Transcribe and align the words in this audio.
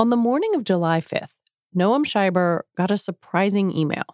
On 0.00 0.10
the 0.10 0.16
morning 0.16 0.54
of 0.54 0.62
July 0.62 1.00
5th, 1.00 1.34
Noam 1.76 2.04
Scheiber 2.04 2.60
got 2.76 2.92
a 2.92 2.96
surprising 2.96 3.76
email. 3.76 4.04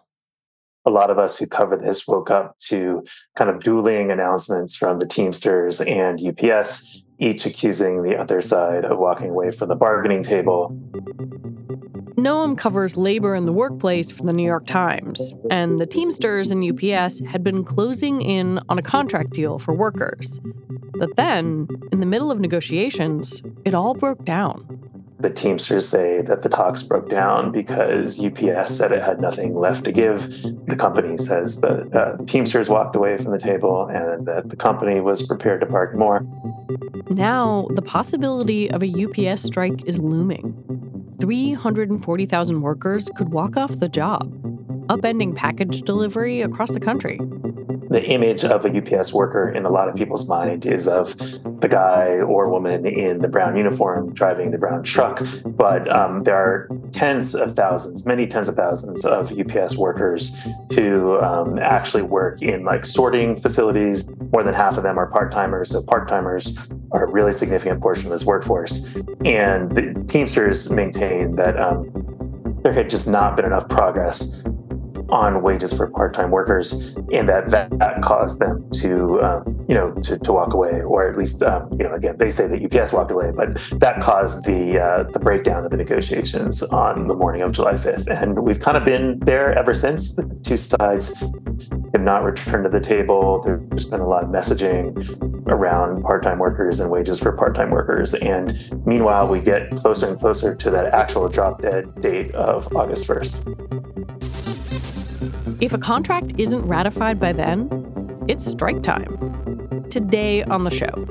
A 0.83 0.89
lot 0.89 1.11
of 1.11 1.19
us 1.19 1.37
who 1.37 1.45
cover 1.45 1.77
this 1.77 2.07
woke 2.07 2.31
up 2.31 2.57
to 2.69 3.03
kind 3.35 3.51
of 3.51 3.61
dueling 3.61 4.09
announcements 4.09 4.75
from 4.75 4.97
the 4.97 5.05
Teamsters 5.05 5.81
and 5.81 6.19
UPS, 6.19 7.03
each 7.19 7.45
accusing 7.45 8.01
the 8.01 8.15
other 8.15 8.41
side 8.41 8.83
of 8.83 8.97
walking 8.97 9.29
away 9.29 9.51
from 9.51 9.69
the 9.69 9.75
bargaining 9.75 10.23
table. 10.23 10.75
Noam 12.17 12.57
covers 12.57 12.97
labor 12.97 13.35
in 13.35 13.45
the 13.45 13.53
workplace 13.53 14.09
for 14.09 14.23
the 14.23 14.33
New 14.33 14.45
York 14.45 14.65
Times, 14.65 15.33
and 15.51 15.79
the 15.79 15.85
Teamsters 15.85 16.49
and 16.49 16.63
UPS 16.67 17.23
had 17.27 17.43
been 17.43 17.63
closing 17.63 18.21
in 18.21 18.59
on 18.69 18.79
a 18.79 18.83
contract 18.83 19.33
deal 19.33 19.59
for 19.59 19.75
workers. 19.75 20.39
But 20.97 21.15
then, 21.15 21.67
in 21.91 21.99
the 21.99 22.07
middle 22.07 22.31
of 22.31 22.39
negotiations, 22.39 23.43
it 23.65 23.75
all 23.75 23.93
broke 23.93 24.25
down 24.25 24.84
the 25.19 25.29
Teamsters 25.29 25.87
say 25.87 26.21
that 26.21 26.41
the 26.41 26.49
talks 26.49 26.83
broke 26.83 27.09
down 27.09 27.51
because 27.51 28.23
UPS 28.23 28.75
said 28.75 28.91
it 28.91 29.03
had 29.03 29.21
nothing 29.21 29.55
left 29.55 29.85
to 29.85 29.91
give. 29.91 30.43
The 30.67 30.75
company 30.75 31.17
says 31.17 31.61
that 31.61 31.95
uh, 31.95 32.23
Teamsters 32.25 32.69
walked 32.69 32.95
away 32.95 33.17
from 33.17 33.31
the 33.31 33.39
table 33.39 33.87
and 33.87 34.25
that 34.25 34.49
the 34.49 34.55
company 34.55 34.99
was 34.99 35.23
prepared 35.23 35.61
to 35.61 35.67
bargain 35.67 35.99
more. 35.99 36.25
Now, 37.09 37.67
the 37.71 37.81
possibility 37.81 38.69
of 38.69 38.83
a 38.83 39.05
UPS 39.05 39.43
strike 39.43 39.85
is 39.85 39.99
looming. 39.99 40.61
340,000 41.21 42.61
workers 42.61 43.09
could 43.15 43.29
walk 43.29 43.55
off 43.55 43.79
the 43.79 43.87
job, 43.87 44.33
upending 44.87 45.33
package 45.33 45.81
delivery 45.83 46.41
across 46.41 46.71
the 46.71 46.79
country 46.79 47.19
the 47.95 48.03
image 48.07 48.43
of 48.43 48.65
a 48.65 48.77
UPS 48.77 49.13
worker 49.13 49.49
in 49.49 49.65
a 49.65 49.69
lot 49.69 49.87
of 49.87 49.95
people's 49.95 50.27
mind 50.27 50.65
is 50.65 50.85
of 50.85 51.15
the 51.61 51.69
guy 51.69 52.07
or 52.17 52.49
woman 52.49 52.85
in 52.85 53.19
the 53.19 53.27
brown 53.29 53.55
uniform 53.55 54.13
driving 54.13 54.51
the 54.51 54.57
brown 54.57 54.83
truck. 54.83 55.25
But 55.45 55.89
um, 55.89 56.25
there 56.25 56.35
are 56.35 56.69
tens 56.91 57.33
of 57.33 57.55
thousands, 57.55 58.05
many 58.05 58.27
tens 58.27 58.49
of 58.49 58.55
thousands 58.55 59.05
of 59.05 59.31
UPS 59.31 59.77
workers 59.77 60.35
who 60.73 61.17
um, 61.21 61.57
actually 61.57 62.03
work 62.03 62.41
in 62.41 62.65
like 62.65 62.83
sorting 62.83 63.37
facilities. 63.37 64.09
More 64.33 64.43
than 64.43 64.53
half 64.53 64.75
of 64.75 64.83
them 64.83 64.99
are 64.99 65.09
part 65.09 65.31
timers. 65.31 65.69
So 65.69 65.81
part 65.81 66.09
timers 66.09 66.69
are 66.91 67.05
a 67.05 67.09
really 67.09 67.31
significant 67.31 67.79
portion 67.79 68.07
of 68.07 68.11
this 68.11 68.25
workforce. 68.25 68.93
And 69.23 69.73
the 69.73 69.93
Teamsters 70.09 70.69
maintain 70.69 71.37
that 71.37 71.57
um, 71.57 72.59
there 72.61 72.73
had 72.73 72.89
just 72.89 73.07
not 73.07 73.37
been 73.37 73.45
enough 73.45 73.69
progress 73.69 74.43
on 75.09 75.41
wages 75.41 75.73
for 75.73 75.89
part-time 75.89 76.31
workers, 76.31 76.95
and 77.11 77.29
that 77.29 77.49
that, 77.49 78.01
caused 78.01 78.39
them 78.39 78.69
to 78.71 79.21
um, 79.21 79.65
you 79.67 79.75
know 79.75 79.91
to, 80.03 80.17
to 80.19 80.33
walk 80.33 80.53
away, 80.53 80.81
or 80.81 81.09
at 81.09 81.17
least 81.17 81.41
um, 81.43 81.69
you 81.71 81.83
know 81.83 81.93
again 81.93 82.15
they 82.17 82.29
say 82.29 82.47
that 82.47 82.61
UPS 82.63 82.91
walked 82.93 83.11
away, 83.11 83.31
but 83.35 83.55
that 83.79 84.01
caused 84.01 84.45
the 84.45 84.79
uh, 84.79 85.03
the 85.11 85.19
breakdown 85.19 85.65
of 85.65 85.71
the 85.71 85.77
negotiations 85.77 86.61
on 86.63 87.07
the 87.07 87.13
morning 87.13 87.41
of 87.41 87.51
July 87.51 87.73
5th, 87.73 88.07
and 88.07 88.39
we've 88.39 88.59
kind 88.59 88.77
of 88.77 88.85
been 88.85 89.19
there 89.19 89.57
ever 89.57 89.73
since. 89.73 90.15
The 90.15 90.27
two 90.43 90.57
sides 90.57 91.19
have 91.93 92.01
not 92.01 92.23
returned 92.23 92.65
to 92.65 92.69
the 92.69 92.79
table. 92.79 93.41
There's 93.41 93.85
been 93.85 94.01
a 94.01 94.07
lot 94.07 94.23
of 94.23 94.29
messaging 94.29 95.47
around 95.47 96.03
part-time 96.03 96.39
workers 96.39 96.79
and 96.79 96.89
wages 96.89 97.19
for 97.19 97.31
part-time 97.31 97.69
workers, 97.69 98.13
and 98.15 98.57
meanwhile 98.85 99.27
we 99.27 99.39
get 99.39 99.69
closer 99.77 100.07
and 100.07 100.19
closer 100.19 100.55
to 100.55 100.69
that 100.71 100.93
actual 100.93 101.27
drop 101.27 101.61
dead 101.61 102.01
date 102.01 102.33
of 102.35 102.73
August 102.75 103.07
1st. 103.07 103.74
If 105.65 105.73
a 105.73 105.79
contract 105.79 106.35
isn't 106.37 106.61
ratified 106.67 107.19
by 107.19 107.31
then, 107.33 108.23
it's 108.27 108.45
strike 108.45 108.83
time. 108.83 109.87
Today 109.89 110.43
on 110.43 110.63
the 110.63 110.69
show, 110.69 111.07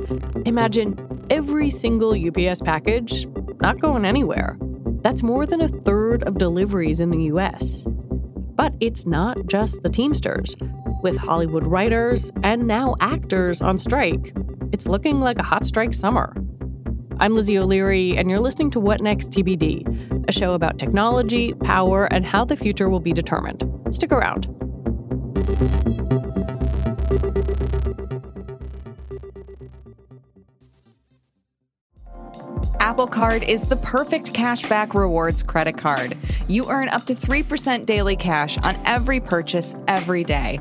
imagine 0.47 1.27
every 1.29 1.71
single 1.71 2.13
UPS 2.13 2.63
package 2.63 3.27
not 3.63 3.81
going 3.81 4.05
anywhere. 4.05 4.57
That's 5.03 5.25
more 5.25 5.45
than 5.45 5.61
a 5.61 5.67
third 5.67 6.23
of 6.23 6.39
deliveries 6.39 7.01
in 7.01 7.11
the 7.11 7.25
US. 7.33 7.89
But 8.55 8.77
it's 8.79 9.07
not 9.07 9.45
just 9.49 9.83
the 9.83 9.91
Teamsters. 9.91 10.55
With 11.03 11.17
Hollywood 11.17 11.65
writers 11.65 12.31
and 12.45 12.69
now 12.69 12.95
actors 13.01 13.61
on 13.61 13.77
strike, 13.77 14.37
it's 14.71 14.87
looking 14.87 15.19
like 15.19 15.41
a 15.41 15.43
hot 15.43 15.67
strike 15.67 15.95
summer. 15.95 16.33
I'm 17.19 17.35
Lizzie 17.35 17.59
O'Leary, 17.59 18.17
and 18.17 18.31
you're 18.31 18.39
listening 18.39 18.71
to 18.71 18.79
What 18.79 19.01
Next 19.01 19.33
TBD, 19.33 20.14
a 20.29 20.33
show 20.33 20.55
about 20.55 20.79
technology, 20.79 21.55
power, 21.55 22.07
and 22.13 22.25
how 22.27 22.45
the 22.45 22.57
future 22.57 22.89
will 22.89 23.01
be 23.01 23.13
determined. 23.13 23.63
Stick 23.91 24.13
around. 24.13 24.49
Apple 32.81 33.07
Card 33.07 33.43
is 33.43 33.63
the 33.63 33.77
perfect 33.77 34.33
cashback 34.35 34.95
rewards 34.95 35.43
credit 35.43 35.77
card. 35.77 36.17
You 36.49 36.71
earn 36.71 36.89
up 36.91 37.07
to 37.07 37.15
3% 37.15 37.87
daily 37.87 38.15
cash 38.15 38.59
on 38.59 38.77
every 38.85 39.21
purchase 39.21 39.75
every 39.89 40.23
day. 40.23 40.61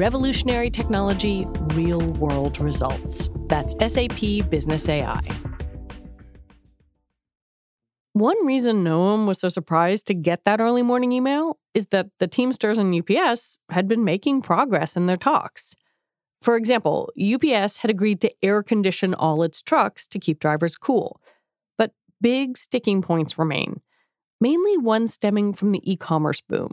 Revolutionary 0.00 0.70
technology, 0.70 1.46
real 1.74 2.00
world 2.12 2.58
results. 2.58 3.28
That's 3.48 3.74
SAP 3.92 4.48
Business 4.48 4.88
AI. 4.88 5.20
One 8.14 8.46
reason 8.46 8.82
Noam 8.82 9.26
was 9.26 9.40
so 9.40 9.50
surprised 9.50 10.06
to 10.06 10.14
get 10.14 10.46
that 10.46 10.58
early 10.58 10.82
morning 10.82 11.12
email 11.12 11.58
is 11.74 11.88
that 11.88 12.06
the 12.18 12.26
Teamsters 12.26 12.78
and 12.78 12.94
UPS 12.94 13.58
had 13.68 13.88
been 13.88 14.02
making 14.02 14.40
progress 14.40 14.96
in 14.96 15.04
their 15.04 15.18
talks. 15.18 15.74
For 16.40 16.56
example, 16.56 17.10
UPS 17.20 17.80
had 17.80 17.90
agreed 17.90 18.22
to 18.22 18.32
air 18.42 18.62
condition 18.62 19.12
all 19.12 19.42
its 19.42 19.60
trucks 19.60 20.08
to 20.08 20.18
keep 20.18 20.40
drivers 20.40 20.78
cool. 20.78 21.20
But 21.76 21.92
big 22.22 22.56
sticking 22.56 23.02
points 23.02 23.38
remain, 23.38 23.82
mainly 24.40 24.78
one 24.78 25.08
stemming 25.08 25.52
from 25.52 25.72
the 25.72 25.82
e 25.84 25.94
commerce 25.98 26.40
boom. 26.40 26.70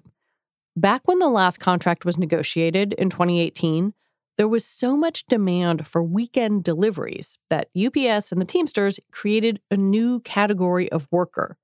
Back 0.77 1.07
when 1.07 1.18
the 1.18 1.27
last 1.27 1.59
contract 1.59 2.06
was 2.06 2.19
negotiated 2.19 2.94
in 2.94 3.09
2018, 3.09 3.95
there 4.38 4.47
was 4.47 4.63
so 4.63 4.95
much 4.95 5.25
demand 5.25 5.88
for 5.88 6.03
weekend 6.03 6.63
deliveries 6.63 7.39
that 7.50 7.69
UPS 7.75 8.31
and 8.31 8.39
the 8.39 8.45
Teamsters 8.45 9.00
created 9.12 9.59
a 9.71 9.75
new 9.75 10.19
category 10.19 10.88
of 10.91 11.07
worker. 11.09 11.57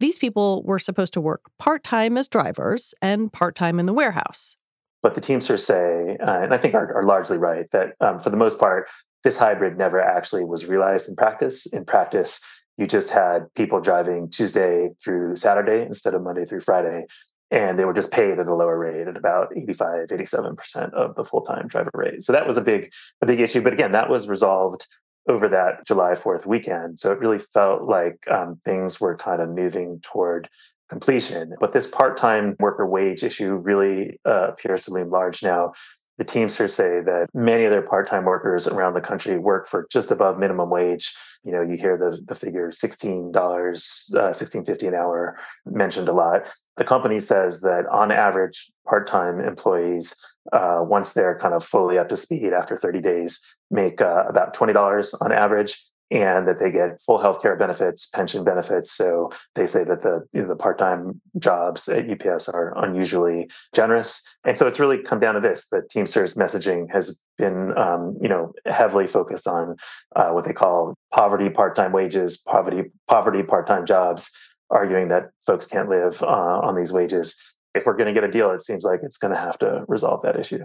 These 0.00 0.18
people 0.18 0.62
were 0.64 0.78
supposed 0.78 1.14
to 1.14 1.20
work 1.22 1.50
part 1.58 1.82
time 1.82 2.18
as 2.18 2.28
drivers 2.28 2.92
and 3.00 3.32
part 3.32 3.54
time 3.54 3.80
in 3.80 3.86
the 3.86 3.94
warehouse. 3.94 4.58
But 5.02 5.14
the 5.14 5.22
Teamsters 5.22 5.64
say, 5.64 6.18
uh, 6.20 6.42
and 6.42 6.52
I 6.52 6.58
think 6.58 6.74
are, 6.74 6.94
are 6.94 7.04
largely 7.04 7.38
right, 7.38 7.64
that 7.70 7.94
um, 8.02 8.18
for 8.18 8.28
the 8.28 8.36
most 8.36 8.58
part, 8.58 8.86
this 9.24 9.38
hybrid 9.38 9.78
never 9.78 9.98
actually 9.98 10.44
was 10.44 10.66
realized 10.66 11.08
in 11.08 11.16
practice. 11.16 11.64
In 11.64 11.86
practice, 11.86 12.38
you 12.76 12.86
just 12.86 13.08
had 13.08 13.46
people 13.54 13.80
driving 13.80 14.28
Tuesday 14.28 14.90
through 15.02 15.36
Saturday 15.36 15.86
instead 15.86 16.12
of 16.12 16.22
Monday 16.22 16.44
through 16.44 16.60
Friday 16.60 17.06
and 17.52 17.78
they 17.78 17.84
were 17.84 17.92
just 17.92 18.10
paid 18.10 18.38
at 18.38 18.46
a 18.48 18.54
lower 18.54 18.78
rate 18.78 19.06
at 19.06 19.16
about 19.16 19.52
85 19.54 20.08
87% 20.08 20.92
of 20.94 21.14
the 21.14 21.22
full-time 21.22 21.68
driver 21.68 21.90
rate. 21.94 22.22
So 22.24 22.32
that 22.32 22.46
was 22.46 22.56
a 22.56 22.62
big 22.62 22.90
a 23.20 23.26
big 23.26 23.38
issue. 23.40 23.60
But 23.60 23.74
again 23.74 23.92
that 23.92 24.08
was 24.08 24.26
resolved 24.26 24.86
over 25.28 25.48
that 25.48 25.86
july 25.86 26.12
4th 26.12 26.46
weekend. 26.46 26.98
So 26.98 27.12
it 27.12 27.20
really 27.20 27.38
felt 27.38 27.82
like 27.82 28.18
um, 28.28 28.60
things 28.64 29.00
were 29.00 29.16
kind 29.16 29.40
of 29.40 29.50
moving 29.50 30.00
toward 30.02 30.48
completion. 30.88 31.54
But 31.60 31.72
this 31.72 31.86
part-time 31.86 32.56
worker 32.58 32.86
wage 32.86 33.22
issue 33.22 33.54
really 33.54 34.18
uh, 34.26 34.48
appears 34.48 34.84
to 34.86 34.94
be 34.94 35.04
large 35.04 35.42
now. 35.42 35.72
The 36.18 36.24
Teamsters 36.24 36.74
say 36.74 37.00
that 37.00 37.28
many 37.32 37.64
of 37.64 37.70
their 37.70 37.82
part-time 37.82 38.24
workers 38.24 38.66
around 38.66 38.94
the 38.94 39.00
country 39.00 39.38
work 39.38 39.66
for 39.66 39.86
just 39.90 40.10
above 40.10 40.38
minimum 40.38 40.70
wage. 40.70 41.14
You 41.44 41.52
know, 41.52 41.62
you 41.62 41.76
hear 41.76 41.96
the 41.96 42.22
the 42.24 42.34
figure 42.34 42.70
sixteen 42.70 43.32
dollars, 43.32 44.12
uh, 44.16 44.32
sixteen 44.32 44.64
fifty 44.64 44.86
an 44.86 44.94
hour 44.94 45.36
mentioned 45.66 46.08
a 46.08 46.12
lot. 46.12 46.42
The 46.76 46.84
company 46.84 47.18
says 47.18 47.60
that 47.62 47.84
on 47.90 48.12
average, 48.12 48.70
part-time 48.86 49.40
employees, 49.40 50.14
uh, 50.52 50.78
once 50.80 51.12
they're 51.12 51.38
kind 51.38 51.54
of 51.54 51.64
fully 51.64 51.98
up 51.98 52.08
to 52.10 52.16
speed 52.16 52.52
after 52.52 52.76
thirty 52.76 53.00
days, 53.00 53.40
make 53.70 54.00
uh, 54.00 54.24
about 54.28 54.54
twenty 54.54 54.72
dollars 54.72 55.14
on 55.14 55.32
average 55.32 55.76
and 56.12 56.46
that 56.46 56.58
they 56.58 56.70
get 56.70 57.00
full 57.00 57.18
healthcare 57.18 57.58
benefits, 57.58 58.04
pension 58.06 58.44
benefits. 58.44 58.92
So 58.92 59.30
they 59.54 59.66
say 59.66 59.82
that 59.84 60.02
the 60.02 60.26
you 60.34 60.42
know, 60.42 60.48
the 60.48 60.56
part 60.56 60.78
time 60.78 61.20
jobs 61.38 61.88
at 61.88 62.08
UPS 62.08 62.50
are 62.50 62.74
unusually 62.84 63.50
generous, 63.74 64.22
and 64.44 64.56
so 64.56 64.66
it's 64.66 64.78
really 64.78 64.98
come 64.98 65.20
down 65.20 65.34
to 65.34 65.40
this: 65.40 65.68
the 65.68 65.82
Teamsters 65.90 66.34
messaging 66.34 66.92
has 66.92 67.22
been 67.38 67.76
um, 67.78 68.16
you 68.20 68.28
know 68.28 68.52
heavily 68.66 69.06
focused 69.06 69.48
on 69.48 69.76
uh, 70.14 70.28
what 70.30 70.44
they 70.44 70.52
call 70.52 70.94
poverty 71.14 71.48
part 71.48 71.74
time 71.74 71.92
wages, 71.92 72.36
poverty 72.36 72.90
poverty 73.08 73.42
part 73.42 73.66
time 73.66 73.86
jobs, 73.86 74.30
arguing 74.70 75.08
that 75.08 75.30
folks 75.46 75.66
can't 75.66 75.88
live 75.88 76.22
uh, 76.22 76.26
on 76.26 76.76
these 76.76 76.92
wages. 76.92 77.34
If 77.74 77.86
we're 77.86 77.96
going 77.96 78.12
to 78.12 78.12
get 78.12 78.28
a 78.28 78.30
deal, 78.30 78.50
it 78.50 78.62
seems 78.62 78.84
like 78.84 79.00
it's 79.02 79.16
going 79.16 79.32
to 79.32 79.40
have 79.40 79.58
to 79.60 79.84
resolve 79.88 80.20
that 80.22 80.38
issue. 80.38 80.64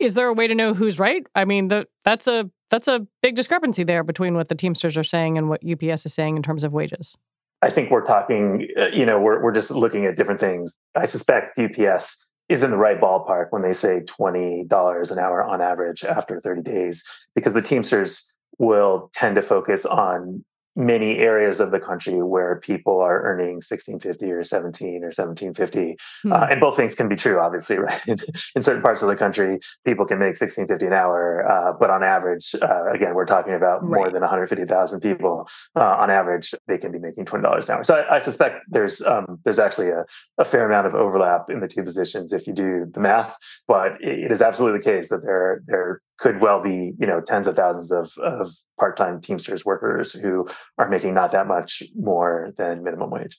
Is 0.00 0.14
there 0.14 0.26
a 0.26 0.34
way 0.34 0.48
to 0.48 0.54
know 0.54 0.74
who's 0.74 0.98
right? 0.98 1.24
I 1.36 1.44
mean, 1.44 1.68
the, 1.68 1.86
that's 2.04 2.26
a 2.26 2.50
that's 2.70 2.88
a 2.88 3.06
big 3.22 3.34
discrepancy 3.34 3.84
there 3.84 4.02
between 4.02 4.34
what 4.34 4.48
the 4.48 4.54
Teamsters 4.54 4.96
are 4.96 5.04
saying 5.04 5.38
and 5.38 5.48
what 5.48 5.62
UPS 5.64 6.06
is 6.06 6.14
saying 6.14 6.36
in 6.36 6.42
terms 6.42 6.64
of 6.64 6.72
wages. 6.72 7.16
I 7.62 7.70
think 7.70 7.90
we're 7.90 8.06
talking, 8.06 8.68
uh, 8.76 8.86
you 8.86 9.06
know, 9.06 9.18
we're, 9.18 9.42
we're 9.42 9.52
just 9.52 9.70
looking 9.70 10.04
at 10.04 10.16
different 10.16 10.40
things. 10.40 10.76
I 10.94 11.06
suspect 11.06 11.58
UPS 11.58 12.26
is 12.48 12.62
in 12.62 12.70
the 12.70 12.76
right 12.76 13.00
ballpark 13.00 13.46
when 13.50 13.62
they 13.62 13.72
say 13.72 14.00
$20 14.00 15.10
an 15.10 15.18
hour 15.18 15.44
on 15.44 15.60
average 15.60 16.04
after 16.04 16.40
30 16.40 16.62
days, 16.62 17.02
because 17.34 17.54
the 17.54 17.62
Teamsters 17.62 18.36
will 18.58 19.10
tend 19.12 19.36
to 19.36 19.42
focus 19.42 19.84
on 19.84 20.44
many 20.76 21.18
areas 21.18 21.58
of 21.58 21.70
the 21.70 21.80
country 21.80 22.22
where 22.22 22.56
people 22.56 23.00
are 23.00 23.22
earning 23.22 23.56
1650 23.56 24.30
or 24.30 24.44
17 24.44 25.02
or 25.02 25.08
1750 25.08 25.96
hmm. 26.22 26.32
uh, 26.32 26.46
and 26.50 26.60
both 26.60 26.76
things 26.76 26.94
can 26.94 27.08
be 27.08 27.16
true 27.16 27.40
obviously 27.40 27.78
right 27.86 28.06
in, 28.06 28.18
in, 28.54 28.62
certain 28.62 28.82
parts 28.82 29.02
of 29.02 29.08
the 29.08 29.16
country 29.16 29.58
people 29.84 30.04
can 30.04 30.18
make 30.18 30.36
1650 30.38 30.86
an 30.86 30.92
hour 30.92 31.50
uh, 31.50 31.72
but 31.72 31.88
on 31.88 32.02
average 32.02 32.54
uh, 32.62 32.90
again 32.92 33.14
we're 33.14 33.24
talking 33.24 33.54
about 33.54 33.82
right. 33.82 33.98
more 33.98 34.10
than 34.10 34.20
150000 34.20 35.00
people 35.00 35.48
uh, 35.76 35.96
on 35.98 36.10
average 36.10 36.54
they 36.66 36.76
can 36.76 36.92
be 36.92 36.98
making 36.98 37.24
$20 37.24 37.38
an 37.38 37.74
hour 37.74 37.82
so 37.82 37.96
i, 37.96 38.16
I 38.16 38.18
suspect 38.18 38.64
there's 38.68 39.00
um, 39.00 39.40
there's 39.44 39.58
actually 39.58 39.88
a, 39.88 40.04
a, 40.38 40.44
fair 40.44 40.66
amount 40.66 40.86
of 40.86 40.94
overlap 40.94 41.50
in 41.50 41.60
the 41.60 41.68
two 41.68 41.82
positions 41.82 42.32
if 42.32 42.46
you 42.46 42.52
do 42.52 42.86
the 42.92 43.00
math 43.00 43.36
but 43.66 43.92
it, 44.00 44.18
it 44.18 44.30
is 44.30 44.42
absolutely 44.42 44.78
the 44.78 44.84
case 44.84 45.08
that 45.08 45.22
there 45.22 45.62
there 45.66 46.02
could 46.18 46.40
well 46.40 46.62
be 46.62 46.92
you 46.98 47.06
know 47.06 47.20
tens 47.20 47.46
of 47.46 47.56
thousands 47.56 47.90
of, 47.90 48.16
of 48.22 48.50
part-time 48.78 49.20
teamsters 49.20 49.64
workers 49.64 50.12
who 50.12 50.48
are 50.78 50.88
making 50.88 51.14
not 51.14 51.30
that 51.32 51.46
much 51.46 51.82
more 51.94 52.52
than 52.56 52.82
minimum 52.82 53.10
wage. 53.10 53.36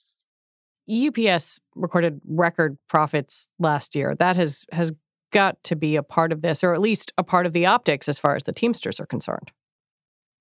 Ups 0.88 1.60
recorded 1.74 2.20
record 2.26 2.78
profits 2.88 3.48
last 3.58 3.94
year. 3.94 4.14
That 4.14 4.36
has 4.36 4.64
has 4.72 4.92
got 5.30 5.62
to 5.62 5.76
be 5.76 5.96
a 5.96 6.02
part 6.02 6.32
of 6.32 6.40
this 6.40 6.64
or 6.64 6.72
at 6.72 6.80
least 6.80 7.12
a 7.18 7.22
part 7.22 7.44
of 7.44 7.52
the 7.52 7.66
optics 7.66 8.08
as 8.08 8.18
far 8.18 8.34
as 8.34 8.44
the 8.44 8.52
teamsters 8.52 8.98
are 8.98 9.06
concerned. 9.06 9.52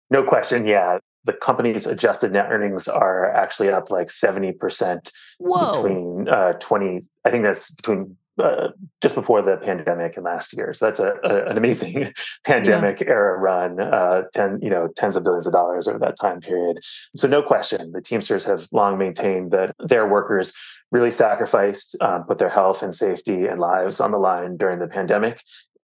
No 0.09 0.23
question 0.23 0.65
yeah. 0.65 0.99
The 1.25 1.33
company's 1.33 1.85
adjusted 1.85 2.31
net 2.31 2.47
earnings 2.49 2.87
are 2.87 3.29
actually 3.29 3.69
up 3.69 3.91
like 3.91 4.07
70% 4.07 5.11
Whoa. 5.39 5.83
between 5.83 6.29
uh, 6.29 6.53
20 6.53 7.01
i 7.25 7.29
think 7.29 7.43
that's 7.43 7.75
between 7.75 8.15
uh, 8.37 8.69
just 9.01 9.15
before 9.15 9.41
the 9.41 9.57
pandemic 9.57 10.15
and 10.15 10.25
last 10.25 10.55
year. 10.55 10.73
So 10.73 10.85
that's 10.85 10.99
a, 10.99 11.13
a 11.23 11.49
an 11.49 11.57
amazing 11.57 12.13
pandemic 12.45 13.01
yeah. 13.01 13.07
era 13.07 13.37
run, 13.39 13.79
uh, 13.79 14.23
ten 14.33 14.59
you 14.61 14.69
know 14.69 14.87
tens 14.95 15.15
of 15.15 15.23
billions 15.23 15.47
of 15.47 15.53
dollars 15.53 15.87
over 15.87 15.99
that 15.99 16.19
time 16.19 16.41
period. 16.41 16.79
So 17.15 17.27
no 17.27 17.41
question, 17.41 17.91
the 17.91 18.01
Teamsters 18.01 18.45
have 18.45 18.67
long 18.71 18.97
maintained 18.97 19.51
that 19.51 19.75
their 19.79 20.07
workers 20.07 20.53
really 20.91 21.11
sacrificed, 21.11 21.95
um, 22.01 22.23
put 22.23 22.37
their 22.37 22.49
health 22.49 22.81
and 22.81 22.95
safety 22.95 23.45
and 23.45 23.59
lives 23.59 23.99
on 23.99 24.11
the 24.11 24.17
line 24.17 24.57
during 24.57 24.79
the 24.79 24.87
pandemic. 24.87 25.41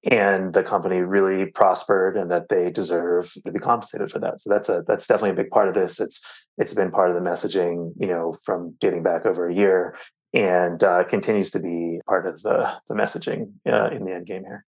And 0.10 0.54
the 0.54 0.64
company 0.64 0.98
really 0.98 1.46
prospered, 1.46 2.18
and 2.18 2.30
that 2.30 2.50
they 2.50 2.70
deserve 2.70 3.32
to 3.46 3.52
be 3.54 3.60
compensated 3.60 4.12
for 4.12 4.20
that. 4.20 4.42
So 4.42 4.50
that's 4.50 4.68
a 4.68 4.84
that's 4.86 5.08
definitely 5.08 5.30
a 5.30 5.44
big 5.44 5.50
part 5.50 5.70
of 5.70 5.76
this. 5.76 6.02
It's 6.02 6.20
it's 6.58 6.74
been 6.74 6.92
part 6.92 7.10
of 7.10 7.16
the 7.16 7.30
messaging, 7.30 7.94
you 7.98 8.08
know, 8.08 8.36
from 8.44 8.76
dating 8.82 9.04
back 9.04 9.26
over 9.26 9.48
a 9.48 9.56
year 9.56 9.96
and 10.34 10.84
uh, 10.84 11.04
continues 11.04 11.52
to 11.52 11.60
be 11.60 12.02
part 12.08 12.28
of 12.28 12.42
the, 12.42 12.74
the 12.88 12.96
messaging 12.96 13.54
uh, 13.68 13.90
in 13.90 14.06
the 14.06 14.14
end 14.14 14.26
game 14.26 14.44
here. 14.44 14.66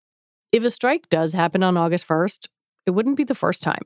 If 0.51 0.63
a 0.63 0.69
strike 0.69 1.09
does 1.09 1.33
happen 1.33 1.63
on 1.63 1.77
August 1.77 2.07
1st, 2.07 2.47
it 2.85 2.91
wouldn't 2.91 3.17
be 3.17 3.23
the 3.23 3.35
first 3.35 3.63
time. 3.63 3.81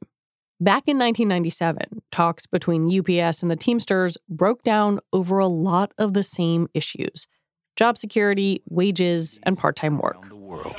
Back 0.62 0.88
in 0.88 0.98
1997, 0.98 2.02
talks 2.12 2.46
between 2.46 2.86
UPS 2.88 3.42
and 3.42 3.50
the 3.50 3.56
Teamsters 3.56 4.18
broke 4.28 4.62
down 4.62 5.00
over 5.14 5.40
a 5.40 5.48
lot 5.48 5.94
of 5.98 6.14
the 6.14 6.24
same 6.24 6.68
issues 6.74 7.28
job 7.80 7.98
security, 7.98 8.62
wages, 8.70 9.40
and 9.44 9.58
part 9.58 9.78
time 9.78 10.00
work. 10.00 10.28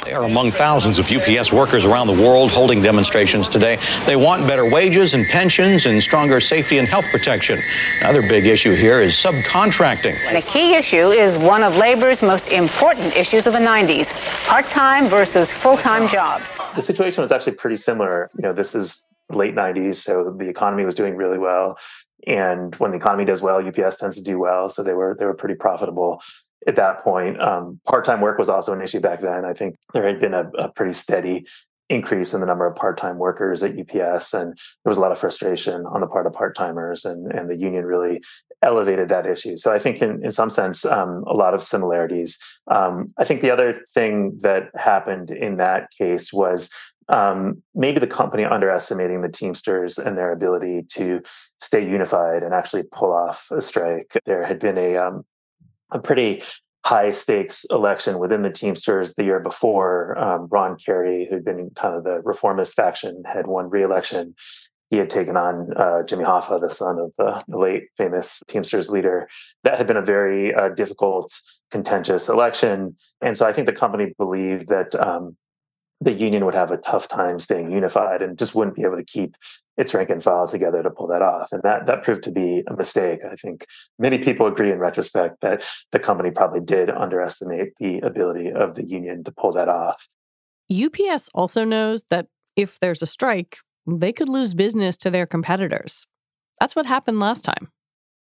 They 0.05 0.13
are 0.13 0.25
among 0.25 0.53
thousands 0.53 0.99
of 0.99 1.11
UPS 1.11 1.51
workers 1.51 1.87
around 1.87 2.09
the 2.09 2.23
world 2.23 2.51
holding 2.51 2.83
demonstrations 2.83 3.49
today. 3.49 3.79
They 4.05 4.17
want 4.17 4.47
better 4.47 4.71
wages 4.71 5.15
and 5.15 5.25
pensions 5.25 5.87
and 5.87 6.03
stronger 6.03 6.41
safety 6.41 6.77
and 6.77 6.87
health 6.87 7.07
protection. 7.11 7.59
Another 8.03 8.21
big 8.21 8.45
issue 8.45 8.75
here 8.75 9.01
is 9.01 9.15
subcontracting. 9.15 10.15
And 10.29 10.37
a 10.37 10.43
key 10.43 10.75
issue 10.75 11.09
is 11.09 11.39
one 11.39 11.63
of 11.63 11.75
labor's 11.79 12.21
most 12.21 12.49
important 12.49 13.17
issues 13.17 13.47
of 13.47 13.55
the 13.55 13.61
90s 13.61 14.13
part 14.47 14.69
time 14.69 15.09
versus 15.09 15.51
full 15.51 15.79
time 15.79 16.07
jobs. 16.07 16.53
The 16.77 16.83
situation 16.83 17.23
was 17.23 17.33
actually 17.33 17.55
pretty 17.55 17.77
similar. 17.77 18.31
You 18.37 18.43
know, 18.43 18.53
this 18.53 18.75
is 18.75 19.09
late 19.31 19.55
90s, 19.55 19.95
so 19.95 20.37
the 20.39 20.49
economy 20.51 20.85
was 20.85 20.95
doing 20.95 21.17
really 21.17 21.39
well. 21.39 21.79
And 22.27 22.75
when 22.77 22.91
the 22.91 22.99
economy 22.99 23.25
does 23.25 23.41
well, 23.41 23.67
UPS 23.67 23.97
tends 23.97 24.19
to 24.19 24.23
do 24.23 24.39
well. 24.39 24.69
So 24.69 24.83
they 24.83 24.93
were 24.93 25.17
they 25.19 25.25
were 25.25 25.33
pretty 25.33 25.55
profitable 25.55 26.21
at 26.67 26.77
that 26.77 27.03
point. 27.03 27.41
Um, 27.41 27.81
part-time 27.87 28.21
work 28.21 28.39
was 28.39 28.49
also 28.49 28.73
an 28.73 28.83
issue 28.83 29.01
back 29.01 29.21
then. 29.21 29.45
I 29.45 29.53
think 29.53 29.77
there 29.95 30.07
had 30.07 30.21
been 30.21 30.35
a, 30.35 30.49
a 30.59 30.69
pretty 30.69 30.93
steady 30.93 31.47
increase 31.89 32.33
in 32.33 32.41
the 32.41 32.47
number 32.47 32.67
of 32.67 32.77
part-time 32.77 33.19
workers 33.19 33.63
at 33.63 33.77
UPS, 33.77 34.33
and 34.33 34.53
there 34.53 34.91
was 34.91 34.97
a 34.97 35.01
lot 35.01 35.11
of 35.11 35.19
frustration 35.19 35.85
on 35.87 36.01
the 36.01 36.07
part 36.07 36.27
of 36.27 36.33
part-timers, 36.33 37.05
and, 37.05 37.33
and 37.33 37.51
the 37.51 37.57
union 37.57 37.85
really 37.85 38.21
elevated 38.63 39.09
that 39.09 39.27
issue. 39.27 39.57
So 39.57 39.73
I 39.73 39.79
think, 39.79 40.01
in, 40.01 40.25
in 40.25 40.31
some 40.31 40.51
sense, 40.51 40.85
um, 40.85 41.25
a 41.27 41.35
lot 41.35 41.53
of 41.53 41.63
similarities. 41.63 42.39
Um, 42.71 43.13
I 43.19 43.25
think 43.25 43.41
the 43.41 43.51
other 43.51 43.75
thing 43.93 44.39
that 44.43 44.71
happened 44.77 45.31
in 45.31 45.57
that 45.57 45.89
case 45.99 46.33
was 46.33 46.71
um, 47.09 47.63
maybe 47.75 47.99
the 47.99 48.07
company 48.07 48.45
underestimating 48.45 49.23
the 49.23 49.29
Teamsters 49.29 49.99
and 49.99 50.17
their 50.17 50.33
ability 50.33 50.83
to 50.91 51.21
stay 51.59 51.85
unified 51.85 52.43
and 52.43 52.55
actually 52.55 52.85
pull 52.85 53.13
off 53.13 53.49
a 53.51 53.61
strike. 53.61 54.13
There 54.27 54.45
had 54.45 54.61
been 54.61 54.79
a 54.79 54.97
um, 54.97 55.25
a 55.93 55.99
pretty 55.99 56.43
high 56.85 57.11
stakes 57.11 57.65
election 57.71 58.19
within 58.19 58.43
the 58.43 58.51
Teamsters 58.51 59.15
the 59.15 59.25
year 59.25 59.41
before. 59.41 60.19
Um, 60.19 60.49
Ron 60.51 60.77
Carey, 60.77 61.27
who'd 61.31 61.45
been 61.45 61.71
kind 61.77 61.95
of 61.95 62.05
the 62.05 62.21
reformist 62.25 62.75
faction, 62.75 63.23
had 63.27 63.47
won 63.47 63.69
re-election. 63.69 64.35
He 64.89 64.97
had 64.97 65.11
taken 65.11 65.37
on 65.37 65.73
uh, 65.77 66.03
Jimmy 66.03 66.25
Hoffa, 66.25 66.61
the 66.61 66.75
son 66.75 66.99
of 66.99 67.13
the, 67.17 67.45
late 67.47 67.85
famous 67.97 68.43
Teamsters 68.49 68.89
leader. 68.89 69.29
That 69.63 69.79
had 69.79 69.87
been 69.87 69.97
a 69.97 70.03
very 70.03 70.53
uh, 70.53 70.71
difficult, 70.71 71.33
contentious 71.71 72.29
election, 72.29 72.97
and 73.21 73.37
so 73.37 73.47
I 73.47 73.53
think 73.53 73.67
the 73.67 73.73
company 73.73 74.13
believed 74.19 74.69
that 74.69 74.95
um, 74.97 75.37
the 76.01 76.13
union 76.13 76.45
would 76.45 76.55
have 76.55 76.71
a 76.71 76.79
tough 76.79 77.07
time 77.09 77.39
staying 77.39 77.71
unified 77.71 78.23
and 78.23 78.39
just 78.39 78.55
wouldn't 78.55 78.77
be 78.77 78.83
able 78.83 78.97
to 78.97 79.05
keep 79.05 79.37
its 79.81 79.95
rank 79.95 80.11
and 80.11 80.23
file 80.23 80.47
together 80.47 80.83
to 80.83 80.91
pull 80.91 81.07
that 81.09 81.23
off. 81.23 81.53
And 81.53 81.63
that 81.63 81.87
that 81.87 82.03
proved 82.05 82.23
to 82.25 82.31
be 82.31 82.63
a 82.69 82.77
mistake. 82.77 83.21
I 83.25 83.35
think 83.35 83.67
many 83.99 84.19
people 84.19 84.47
agree 84.47 84.71
in 84.71 84.79
retrospect 84.79 85.41
that 85.41 85.63
the 85.91 85.99
company 85.99 86.31
probably 86.31 86.61
did 86.61 86.91
underestimate 86.91 87.73
the 87.79 87.99
ability 88.01 88.53
of 88.53 88.75
the 88.75 88.87
union 88.87 89.25
to 89.25 89.33
pull 89.33 89.53
that 89.53 89.69
off. 89.69 90.07
UPS 90.71 91.31
also 91.35 91.65
knows 91.65 92.05
that 92.11 92.27
if 92.57 92.79
there's 92.79 93.03
a 93.03 93.07
strike, 93.07 93.59
they 93.87 94.13
could 94.13 94.29
lose 94.29 94.55
business 94.55 94.97
to 94.99 95.11
their 95.11 95.27
competitors. 95.27 96.07
That's 96.61 96.77
what 96.77 96.87
happened 96.87 97.19
last 97.19 97.45
time. 97.45 97.73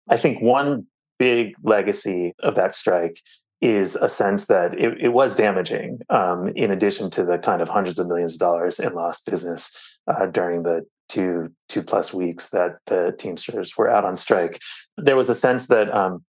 I 0.09 0.16
think 0.16 0.40
one 0.40 0.87
big 1.19 1.54
legacy 1.62 2.33
of 2.42 2.54
that 2.54 2.75
strike 2.75 3.21
is 3.61 3.95
a 3.97 4.09
sense 4.09 4.47
that 4.47 4.78
it, 4.78 4.99
it 5.00 5.09
was 5.09 5.37
damaging, 5.37 6.00
um, 6.09 6.49
in 6.57 6.71
addition 6.71 7.11
to 7.11 7.25
the 7.25 7.37
kind 7.38 7.61
of 7.61 7.69
hundreds 7.69 7.99
of 7.99 8.07
millions 8.09 8.35
of 8.35 8.38
dollars 8.38 8.80
in 8.80 8.95
lost 8.95 9.26
business 9.26 9.99
uh, 10.07 10.26
during 10.26 10.62
the 10.62 10.87
two 11.10 11.52
two 11.68 11.82
plus 11.82 12.14
weeks 12.14 12.50
that 12.50 12.78
the 12.86 13.14
Teamsters 13.18 13.76
were 13.76 13.90
out 13.90 14.04
on 14.04 14.16
strike. 14.16 14.60
There 14.96 15.16
was 15.16 15.28
a 15.28 15.34
sense 15.34 15.66
that 15.66 15.92
um, 15.92 16.24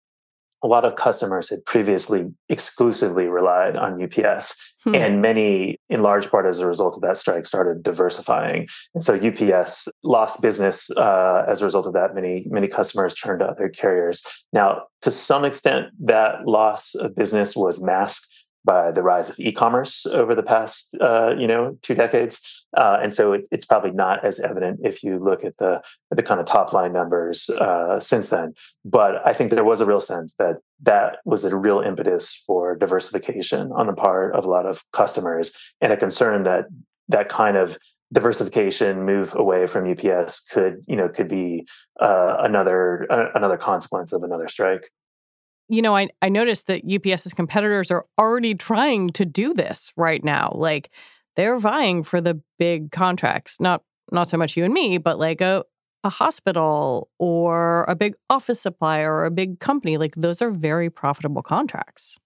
a 0.62 0.66
lot 0.66 0.84
of 0.84 0.96
customers 0.96 1.50
had 1.50 1.64
previously 1.64 2.26
exclusively 2.48 3.26
relied 3.26 3.76
on 3.76 4.02
UPS. 4.02 4.74
Hmm. 4.84 4.94
And 4.94 5.22
many, 5.22 5.78
in 5.88 6.02
large 6.02 6.30
part 6.30 6.46
as 6.46 6.58
a 6.58 6.66
result 6.66 6.96
of 6.96 7.02
that 7.02 7.16
strike, 7.16 7.46
started 7.46 7.82
diversifying. 7.82 8.68
And 8.94 9.04
so 9.04 9.14
UPS 9.14 9.88
lost 10.02 10.42
business 10.42 10.90
uh, 10.90 11.44
as 11.48 11.62
a 11.62 11.64
result 11.64 11.86
of 11.86 11.92
that. 11.92 12.14
Many, 12.14 12.46
many 12.50 12.68
customers 12.68 13.14
turned 13.14 13.40
to 13.40 13.46
other 13.46 13.68
carriers. 13.68 14.22
Now, 14.52 14.82
to 15.02 15.10
some 15.10 15.44
extent, 15.44 15.86
that 16.00 16.46
loss 16.46 16.94
of 16.94 17.14
business 17.14 17.54
was 17.54 17.80
masked 17.80 18.26
by 18.68 18.92
the 18.92 19.02
rise 19.02 19.30
of 19.30 19.40
e-commerce 19.40 20.04
over 20.20 20.34
the 20.34 20.42
past 20.54 20.94
uh, 21.00 21.30
you 21.42 21.48
know 21.52 21.62
two 21.86 21.94
decades. 21.94 22.34
Uh, 22.76 22.98
and 23.02 23.10
so 23.18 23.32
it, 23.32 23.48
it's 23.50 23.64
probably 23.64 23.90
not 23.90 24.22
as 24.28 24.38
evident 24.50 24.78
if 24.84 25.02
you 25.02 25.18
look 25.18 25.42
at 25.48 25.56
the 25.56 25.80
the 26.10 26.22
kind 26.28 26.38
of 26.38 26.46
top 26.46 26.74
line 26.76 26.92
numbers 26.92 27.48
uh, 27.66 27.98
since 27.98 28.28
then. 28.28 28.48
But 28.84 29.12
i 29.26 29.32
think 29.32 29.50
there 29.50 29.70
was 29.72 29.80
a 29.80 29.86
real 29.92 30.04
sense 30.12 30.34
that 30.42 30.56
that 30.90 31.08
was 31.24 31.44
a 31.44 31.56
real 31.56 31.80
impetus 31.90 32.24
for 32.46 32.76
diversification 32.84 33.72
on 33.72 33.86
the 33.86 33.98
part 34.06 34.34
of 34.36 34.44
a 34.44 34.50
lot 34.56 34.66
of 34.66 34.84
customers 34.92 35.46
and 35.80 35.92
a 35.92 35.96
concern 35.96 36.44
that 36.44 36.64
that 37.08 37.28
kind 37.28 37.56
of 37.56 37.78
diversification 38.12 39.04
move 39.04 39.34
away 39.34 39.66
from 39.66 39.90
ups 39.90 40.34
could 40.52 40.74
you 40.86 40.96
know 40.96 41.08
could 41.08 41.28
be 41.28 41.66
uh, 42.00 42.36
another 42.40 43.06
another 43.34 43.58
consequence 43.70 44.12
of 44.12 44.22
another 44.22 44.48
strike 44.48 44.90
you 45.68 45.82
know, 45.82 45.96
I, 45.96 46.08
I 46.22 46.28
noticed 46.28 46.66
that 46.66 46.82
UPS's 46.84 47.34
competitors 47.34 47.90
are 47.90 48.04
already 48.18 48.54
trying 48.54 49.10
to 49.10 49.24
do 49.24 49.52
this 49.52 49.92
right 49.96 50.22
now. 50.24 50.52
Like 50.54 50.90
they're 51.36 51.58
vying 51.58 52.02
for 52.02 52.20
the 52.20 52.40
big 52.58 52.90
contracts, 52.90 53.60
not 53.60 53.82
not 54.10 54.26
so 54.28 54.38
much 54.38 54.56
you 54.56 54.64
and 54.64 54.72
me, 54.72 54.98
but 54.98 55.18
like 55.18 55.40
a 55.40 55.64
a 56.04 56.08
hospital 56.08 57.10
or 57.18 57.84
a 57.88 57.96
big 57.96 58.14
office 58.30 58.60
supplier 58.60 59.12
or 59.12 59.24
a 59.24 59.30
big 59.30 59.60
company. 59.60 59.96
Like 59.96 60.14
those 60.14 60.40
are 60.40 60.50
very 60.50 60.90
profitable 60.90 61.42
contracts. 61.42 62.18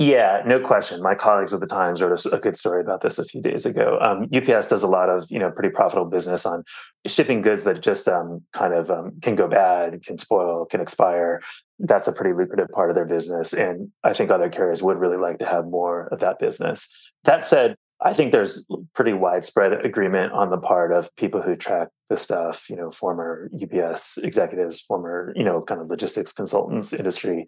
Yeah, 0.00 0.42
no 0.46 0.60
question. 0.60 1.02
My 1.02 1.16
colleagues 1.16 1.52
at 1.52 1.58
the 1.58 1.66
Times 1.66 2.00
wrote 2.00 2.24
a, 2.26 2.38
good 2.38 2.56
story 2.56 2.80
about 2.80 3.00
this 3.00 3.18
a 3.18 3.24
few 3.24 3.42
days 3.42 3.66
ago. 3.66 3.98
Um, 4.00 4.28
UPS 4.32 4.68
does 4.68 4.84
a 4.84 4.86
lot 4.86 5.10
of 5.10 5.28
you 5.28 5.40
know 5.40 5.50
pretty 5.50 5.70
profitable 5.70 6.08
business 6.08 6.46
on 6.46 6.62
shipping 7.08 7.42
goods 7.42 7.64
that 7.64 7.82
just 7.82 8.06
um, 8.06 8.42
kind 8.52 8.74
of 8.74 8.92
um, 8.92 9.18
can 9.22 9.34
go 9.34 9.48
bad, 9.48 10.04
can 10.04 10.16
spoil, 10.16 10.66
can 10.66 10.80
expire. 10.80 11.40
That's 11.80 12.06
a 12.06 12.12
pretty 12.12 12.32
lucrative 12.32 12.68
part 12.68 12.90
of 12.90 12.94
their 12.94 13.06
business, 13.06 13.52
and 13.52 13.90
I 14.04 14.12
think 14.12 14.30
other 14.30 14.48
carriers 14.48 14.84
would 14.84 14.98
really 14.98 15.16
like 15.16 15.40
to 15.40 15.46
have 15.46 15.66
more 15.66 16.06
of 16.12 16.20
that 16.20 16.38
business. 16.38 16.88
That 17.24 17.42
said, 17.42 17.74
I 18.00 18.12
think 18.12 18.30
there's 18.30 18.64
pretty 18.94 19.14
widespread 19.14 19.84
agreement 19.84 20.32
on 20.32 20.50
the 20.50 20.58
part 20.58 20.92
of 20.92 21.14
people 21.16 21.42
who 21.42 21.56
track 21.56 21.88
the 22.08 22.16
stuff, 22.16 22.70
you 22.70 22.76
know, 22.76 22.92
former 22.92 23.50
UPS 23.60 24.18
executives, 24.18 24.80
former, 24.80 25.32
you 25.34 25.42
know, 25.42 25.60
kind 25.60 25.80
of 25.80 25.88
logistics 25.88 26.32
consultants, 26.32 26.92
industry 26.92 27.46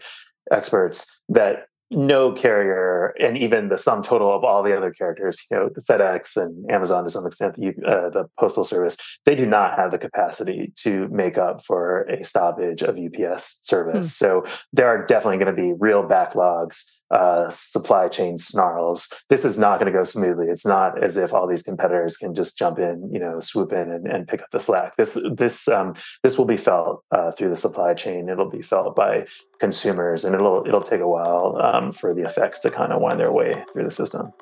experts, 0.50 1.22
that 1.28 1.66
no 1.90 2.32
carrier, 2.32 3.14
and 3.18 3.36
even 3.36 3.68
the 3.68 3.78
sum 3.78 4.02
total 4.02 4.34
of 4.34 4.44
all 4.44 4.62
the 4.62 4.76
other 4.76 4.92
characters, 4.92 5.40
you 5.50 5.56
know, 5.56 5.68
FedEx 5.88 6.36
and 6.36 6.70
Amazon 6.70 7.04
to 7.04 7.10
some 7.10 7.26
extent, 7.26 7.56
the, 7.56 7.68
uh, 7.84 8.10
the 8.10 8.28
Postal 8.38 8.64
Service, 8.64 8.96
they 9.26 9.34
do 9.34 9.44
not 9.44 9.76
have 9.76 9.90
the 9.90 9.98
capacity 9.98 10.72
to 10.76 11.08
make 11.08 11.36
up 11.36 11.64
for 11.64 12.02
a 12.02 12.22
stoppage 12.22 12.82
of 12.82 12.98
UPS 12.98 13.60
service. 13.64 14.06
Hmm. 14.18 14.24
So 14.24 14.44
there 14.72 14.86
are 14.86 15.04
definitely 15.04 15.42
going 15.42 15.56
to 15.56 15.62
be 15.62 15.74
real 15.78 16.04
backlogs 16.04 16.99
uh, 17.10 17.48
supply 17.48 18.08
chain 18.08 18.38
snarls. 18.38 19.08
This 19.28 19.44
is 19.44 19.58
not 19.58 19.80
going 19.80 19.92
to 19.92 19.98
go 19.98 20.04
smoothly. 20.04 20.46
It's 20.46 20.66
not 20.66 21.02
as 21.02 21.16
if 21.16 21.34
all 21.34 21.46
these 21.46 21.62
competitors 21.62 22.16
can 22.16 22.34
just 22.34 22.56
jump 22.56 22.78
in, 22.78 23.10
you 23.12 23.18
know, 23.18 23.40
swoop 23.40 23.72
in 23.72 23.90
and, 23.90 24.06
and 24.06 24.28
pick 24.28 24.42
up 24.42 24.50
the 24.50 24.60
slack. 24.60 24.96
This 24.96 25.18
this 25.32 25.68
um, 25.68 25.94
this 26.22 26.38
will 26.38 26.44
be 26.44 26.56
felt 26.56 27.04
uh, 27.10 27.32
through 27.32 27.50
the 27.50 27.56
supply 27.56 27.94
chain. 27.94 28.28
It'll 28.28 28.50
be 28.50 28.62
felt 28.62 28.94
by 28.94 29.26
consumers, 29.58 30.24
and 30.24 30.34
it'll 30.34 30.64
it'll 30.66 30.82
take 30.82 31.00
a 31.00 31.08
while 31.08 31.58
um, 31.60 31.92
for 31.92 32.14
the 32.14 32.22
effects 32.22 32.60
to 32.60 32.70
kind 32.70 32.92
of 32.92 33.00
wind 33.00 33.18
their 33.18 33.32
way 33.32 33.64
through 33.72 33.84
the 33.84 33.90
system. 33.90 34.32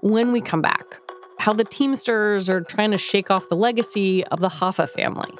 When 0.00 0.32
we 0.32 0.40
come 0.40 0.62
back, 0.62 1.00
how 1.38 1.52
the 1.52 1.64
Teamsters 1.64 2.48
are 2.48 2.60
trying 2.60 2.90
to 2.90 2.98
shake 2.98 3.30
off 3.30 3.48
the 3.48 3.56
legacy 3.56 4.24
of 4.26 4.40
the 4.40 4.48
Hoffa 4.48 4.88
family. 4.88 5.32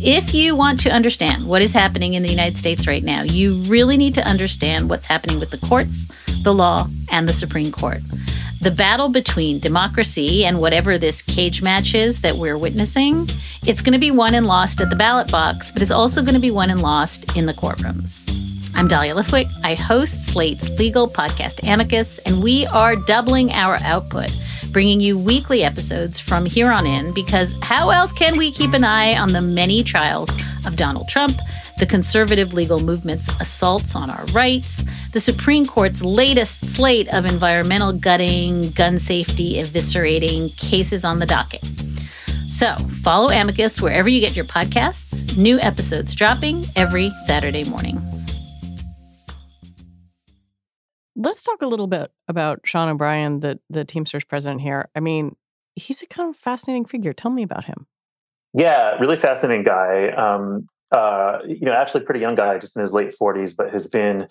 If 0.00 0.32
you 0.32 0.54
want 0.54 0.78
to 0.80 0.90
understand 0.90 1.44
what 1.44 1.60
is 1.60 1.72
happening 1.72 2.14
in 2.14 2.22
the 2.22 2.28
United 2.28 2.56
States 2.56 2.86
right 2.86 3.02
now, 3.02 3.22
you 3.22 3.54
really 3.62 3.96
need 3.96 4.14
to 4.14 4.26
understand 4.26 4.88
what's 4.88 5.06
happening 5.06 5.40
with 5.40 5.50
the 5.50 5.58
courts, 5.58 6.06
the 6.44 6.54
law, 6.54 6.86
and 7.10 7.28
the 7.28 7.32
Supreme 7.32 7.72
Court. 7.72 8.00
The 8.60 8.70
battle 8.70 9.08
between 9.08 9.58
democracy 9.58 10.44
and 10.44 10.60
whatever 10.60 10.98
this 10.98 11.20
cage 11.22 11.62
match 11.62 11.94
is 11.94 12.20
that 12.20 12.36
we're 12.36 12.58
witnessing, 12.58 13.28
it's 13.66 13.82
going 13.82 13.92
to 13.92 13.98
be 13.98 14.12
won 14.12 14.34
and 14.34 14.46
lost 14.46 14.80
at 14.80 14.88
the 14.88 14.96
ballot 14.96 15.32
box, 15.32 15.72
but 15.72 15.82
it's 15.82 15.90
also 15.90 16.22
going 16.22 16.34
to 16.34 16.40
be 16.40 16.50
won 16.52 16.70
and 16.70 16.80
lost 16.80 17.36
in 17.36 17.46
the 17.46 17.54
courtrooms. 17.54 18.24
I'm 18.76 18.86
Dahlia 18.86 19.16
Lithwick. 19.16 19.50
I 19.64 19.74
host 19.74 20.26
Slate's 20.26 20.68
legal 20.78 21.08
podcast 21.08 21.66
Amicus, 21.68 22.18
and 22.20 22.40
we 22.40 22.66
are 22.66 22.94
doubling 22.94 23.50
our 23.50 23.78
output 23.82 24.32
bringing 24.68 25.00
you 25.00 25.18
weekly 25.18 25.64
episodes 25.64 26.18
from 26.18 26.44
here 26.44 26.70
on 26.70 26.86
in 26.86 27.12
because 27.12 27.54
how 27.62 27.90
else 27.90 28.12
can 28.12 28.36
we 28.36 28.50
keep 28.50 28.72
an 28.72 28.84
eye 28.84 29.18
on 29.18 29.32
the 29.32 29.40
many 29.40 29.82
trials 29.82 30.30
of 30.66 30.76
Donald 30.76 31.08
Trump, 31.08 31.36
the 31.78 31.86
conservative 31.86 32.54
legal 32.54 32.80
movement's 32.80 33.28
assaults 33.40 33.94
on 33.94 34.10
our 34.10 34.24
rights, 34.26 34.84
the 35.12 35.20
Supreme 35.20 35.66
Court's 35.66 36.02
latest 36.02 36.66
slate 36.66 37.08
of 37.08 37.24
environmental 37.24 37.92
gutting, 37.92 38.70
gun 38.70 38.98
safety 38.98 39.54
eviscerating 39.54 40.56
cases 40.56 41.04
on 41.04 41.18
the 41.18 41.26
docket? 41.26 41.64
So, 42.48 42.74
follow 43.02 43.30
Amicus 43.30 43.80
wherever 43.80 44.08
you 44.08 44.20
get 44.20 44.34
your 44.34 44.44
podcasts. 44.44 45.36
New 45.36 45.60
episodes 45.60 46.14
dropping 46.14 46.64
every 46.74 47.10
Saturday 47.26 47.64
morning. 47.64 48.17
Let's 51.20 51.42
talk 51.42 51.62
a 51.62 51.66
little 51.66 51.88
bit 51.88 52.12
about 52.28 52.60
Sean 52.64 52.88
O'Brien, 52.88 53.40
the 53.40 53.58
the 53.68 53.84
Teamsters 53.84 54.24
president 54.24 54.60
here. 54.60 54.88
I 54.94 55.00
mean, 55.00 55.34
he's 55.74 56.00
a 56.00 56.06
kind 56.06 56.30
of 56.30 56.36
fascinating 56.36 56.84
figure. 56.84 57.12
Tell 57.12 57.32
me 57.32 57.42
about 57.42 57.64
him. 57.64 57.88
Yeah, 58.54 58.92
really 59.00 59.16
fascinating 59.16 59.64
guy. 59.64 60.10
Um, 60.10 60.68
uh, 60.92 61.40
you 61.44 61.66
know, 61.66 61.72
actually, 61.72 62.04
pretty 62.04 62.20
young 62.20 62.36
guy, 62.36 62.56
just 62.58 62.76
in 62.76 62.82
his 62.82 62.92
late 62.92 63.12
forties, 63.12 63.52
but 63.52 63.72
has 63.72 63.88
been 63.88 64.28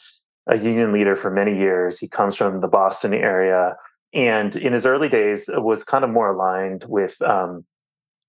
a 0.48 0.58
union 0.58 0.94
leader 0.94 1.18
for 1.18 1.30
many 1.30 1.58
years. 1.58 2.00
He 2.00 2.08
comes 2.08 2.38
from 2.38 2.62
the 2.62 2.70
Boston 2.70 3.14
area, 3.14 3.76
and 4.14 4.56
in 4.56 4.72
his 4.72 4.86
early 4.86 5.10
days, 5.10 5.50
was 5.54 5.84
kind 5.84 6.06
of 6.06 6.10
more 6.10 6.34
aligned 6.34 6.86
with 6.88 7.22
um, 7.22 7.66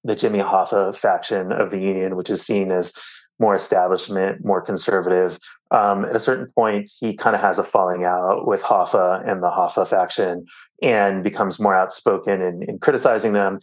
the 0.02 0.16
Jimmy 0.16 0.40
Hoffa 0.40 0.96
faction 0.96 1.52
of 1.52 1.70
the 1.70 1.78
union, 1.78 2.16
which 2.16 2.28
is 2.28 2.42
seen 2.42 2.72
as 2.72 2.92
more 3.38 3.54
establishment, 3.54 4.44
more 4.44 4.60
conservative. 4.60 5.38
Um, 5.70 6.04
at 6.04 6.16
a 6.16 6.18
certain 6.18 6.46
point, 6.54 6.90
he 6.98 7.14
kind 7.14 7.36
of 7.36 7.42
has 7.42 7.58
a 7.58 7.64
falling 7.64 8.04
out 8.04 8.46
with 8.46 8.62
Hoffa 8.62 9.28
and 9.28 9.42
the 9.42 9.50
Hoffa 9.50 9.86
faction 9.86 10.46
and 10.82 11.22
becomes 11.22 11.60
more 11.60 11.74
outspoken 11.74 12.42
in, 12.42 12.62
in 12.62 12.78
criticizing 12.78 13.32
them. 13.32 13.60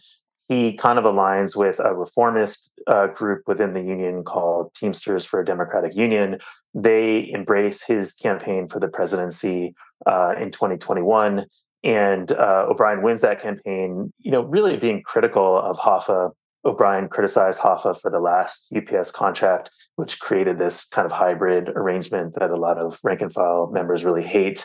He 0.48 0.74
kind 0.74 0.98
of 0.98 1.04
aligns 1.04 1.56
with 1.56 1.80
a 1.80 1.92
reformist 1.94 2.72
uh, 2.86 3.08
group 3.08 3.42
within 3.46 3.74
the 3.74 3.82
union 3.82 4.22
called 4.22 4.72
Teamsters 4.74 5.24
for 5.24 5.40
a 5.40 5.44
Democratic 5.44 5.96
Union. 5.96 6.38
They 6.72 7.30
embrace 7.32 7.82
his 7.82 8.12
campaign 8.12 8.68
for 8.68 8.78
the 8.78 8.88
presidency 8.88 9.74
uh, 10.06 10.34
in 10.40 10.52
2021. 10.52 11.46
And 11.82 12.32
uh, 12.32 12.66
O'Brien 12.68 13.02
wins 13.02 13.20
that 13.22 13.40
campaign, 13.40 14.12
you 14.20 14.30
know, 14.30 14.42
really 14.42 14.76
being 14.76 15.02
critical 15.02 15.58
of 15.58 15.78
Hoffa 15.78 16.30
O'Brien 16.66 17.08
criticized 17.08 17.60
Hoffa 17.60 17.98
for 17.98 18.10
the 18.10 18.18
last 18.18 18.74
UPS 18.74 19.12
contract, 19.12 19.70
which 19.94 20.18
created 20.18 20.58
this 20.58 20.84
kind 20.84 21.06
of 21.06 21.12
hybrid 21.12 21.68
arrangement 21.68 22.34
that 22.34 22.50
a 22.50 22.56
lot 22.56 22.76
of 22.76 22.98
rank 23.04 23.22
and 23.22 23.32
file 23.32 23.70
members 23.72 24.04
really 24.04 24.24
hate. 24.24 24.64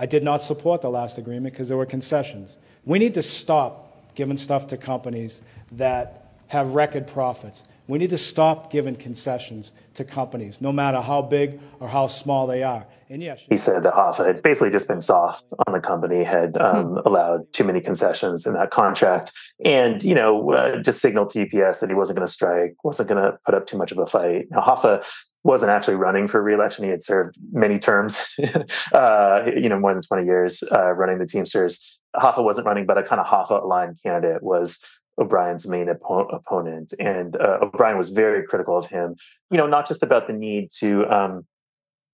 I 0.00 0.06
did 0.06 0.24
not 0.24 0.40
support 0.40 0.82
the 0.82 0.90
last 0.90 1.16
agreement 1.16 1.54
because 1.54 1.68
there 1.68 1.76
were 1.76 1.86
concessions. 1.86 2.58
We 2.84 2.98
need 2.98 3.14
to 3.14 3.22
stop 3.22 4.14
giving 4.16 4.36
stuff 4.36 4.66
to 4.68 4.76
companies 4.76 5.42
that 5.70 6.34
have 6.48 6.74
record 6.74 7.06
profits. 7.06 7.62
We 7.88 7.98
need 7.98 8.10
to 8.10 8.18
stop 8.18 8.70
giving 8.70 8.96
concessions 8.96 9.72
to 9.94 10.04
companies, 10.04 10.60
no 10.60 10.72
matter 10.72 11.00
how 11.00 11.22
big 11.22 11.58
or 11.80 11.88
how 11.88 12.06
small 12.06 12.46
they 12.46 12.62
are. 12.62 12.86
And 13.08 13.22
yes, 13.22 13.46
he 13.48 13.56
said 13.56 13.82
that 13.84 13.94
Hoffa 13.94 14.26
had 14.26 14.42
basically 14.42 14.70
just 14.70 14.86
been 14.86 15.00
soft 15.00 15.50
on 15.66 15.72
the 15.72 15.80
company, 15.80 16.22
had 16.22 16.56
hmm. 16.56 16.62
um, 16.62 16.84
hmm. 16.84 16.98
allowed 17.06 17.50
too 17.54 17.64
many 17.64 17.80
concessions 17.80 18.46
in 18.46 18.52
that 18.52 18.70
contract, 18.70 19.32
and 19.64 20.02
you 20.02 20.14
know 20.14 20.52
uh, 20.52 20.82
just 20.82 21.00
signaled 21.00 21.30
to 21.30 21.42
UPS 21.42 21.80
that 21.80 21.88
he 21.88 21.94
wasn't 21.94 22.18
going 22.18 22.26
to 22.26 22.32
strike, 22.32 22.76
wasn't 22.84 23.08
going 23.08 23.22
to 23.22 23.38
put 23.46 23.54
up 23.54 23.66
too 23.66 23.78
much 23.78 23.90
of 23.90 23.98
a 23.98 24.06
fight. 24.06 24.46
Now 24.50 24.60
Hoffa 24.60 25.04
wasn't 25.42 25.70
actually 25.70 25.94
running 25.94 26.26
for 26.26 26.42
reelection; 26.42 26.84
he 26.84 26.90
had 26.90 27.02
served 27.02 27.38
many 27.52 27.78
terms, 27.78 28.20
uh, 28.92 29.46
you 29.56 29.70
know, 29.70 29.80
more 29.80 29.94
than 29.94 30.02
twenty 30.02 30.26
years 30.26 30.62
uh, 30.70 30.92
running 30.92 31.18
the 31.18 31.26
Teamsters. 31.26 31.98
Hoffa 32.16 32.44
wasn't 32.44 32.66
running, 32.66 32.84
but 32.84 32.98
a 32.98 33.02
kind 33.02 33.20
of 33.20 33.26
Hoffa 33.26 33.62
aligned 33.62 34.02
candidate 34.02 34.42
was 34.42 34.84
O'Brien's 35.18 35.66
main 35.66 35.88
oppo- 35.88 36.32
opponent, 36.34 36.94
and 36.98 37.36
uh, 37.36 37.58
O'Brien 37.62 37.98
was 37.98 38.10
very 38.10 38.46
critical 38.46 38.76
of 38.76 38.86
him. 38.86 39.16
You 39.50 39.58
know, 39.58 39.66
not 39.66 39.86
just 39.88 40.02
about 40.02 40.26
the 40.26 40.32
need 40.32 40.70
to 40.78 41.06
um, 41.06 41.46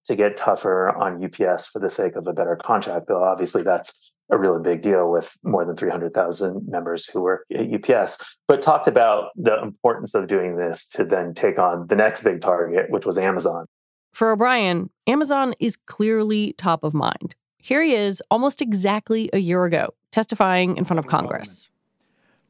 to 0.05 0.17
get 0.17 0.37
tougher 0.37 0.91
on 0.91 1.25
UPS 1.25 1.67
for 1.67 1.79
the 1.79 1.89
sake 1.89 2.17
of 2.17 2.27
a 2.27 2.33
better 2.33 2.57
contract, 2.57 3.07
though 3.09 3.23
obviously 3.23 3.63
that's 3.63 4.13
a 4.31 4.39
really 4.39 4.63
big 4.63 4.83
deal 4.83 5.11
with 5.11 5.37
more 5.45 5.65
than 5.65 5.77
300,000 5.77 6.67
members 6.67 7.07
who 7.07 7.23
work 7.23 7.45
at 7.55 7.67
UPS, 7.73 8.25
but 8.49 8.63
talked 8.63 8.87
about 8.87 9.31
the 9.37 9.61
importance 9.61 10.15
of 10.15 10.29
doing 10.29 10.57
this 10.57 10.89
to 10.89 11.05
then 11.05 11.35
take 11.35 11.59
on 11.59 11.87
the 11.89 11.97
next 11.97 12.25
big 12.25 12.41
target, 12.41 12.91
which 12.91 13.05
was 13.05 13.19
Amazon. 13.19 13.67
For 14.13 14.31
O'Brien, 14.31 14.91
Amazon 15.07 15.55
is 15.61 15.77
clearly 15.77 16.55
top 16.57 16.85
of 16.85 16.95
mind. 16.95 17.35
Here 17.59 17.83
he 17.83 17.95
is 17.95 18.23
almost 18.31 18.63
exactly 18.63 19.29
a 19.33 19.39
year 19.39 19.65
ago, 19.65 19.95
testifying 20.11 20.77
in 20.77 20.85
front 20.85 20.99
of 20.99 21.07
Congress. 21.07 21.71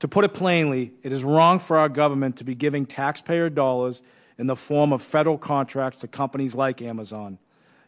To 0.01 0.09
put 0.09 0.25
it 0.25 0.35
plainly, 0.35 0.93
it 1.03 1.13
is 1.13 1.25
wrong 1.25 1.59
for 1.59 1.79
our 1.79 1.89
government 1.89 2.37
to 2.37 2.45
be 2.45 2.55
giving 2.55 2.87
taxpayer 2.87 3.49
dollars 3.49 4.03
in 4.39 4.47
the 4.47 4.57
form 4.57 4.93
of 4.93 5.03
federal 5.03 5.39
contracts 5.39 6.01
to 6.01 6.09
companies 6.09 6.55
like 6.55 6.83
Amazon. 6.83 7.39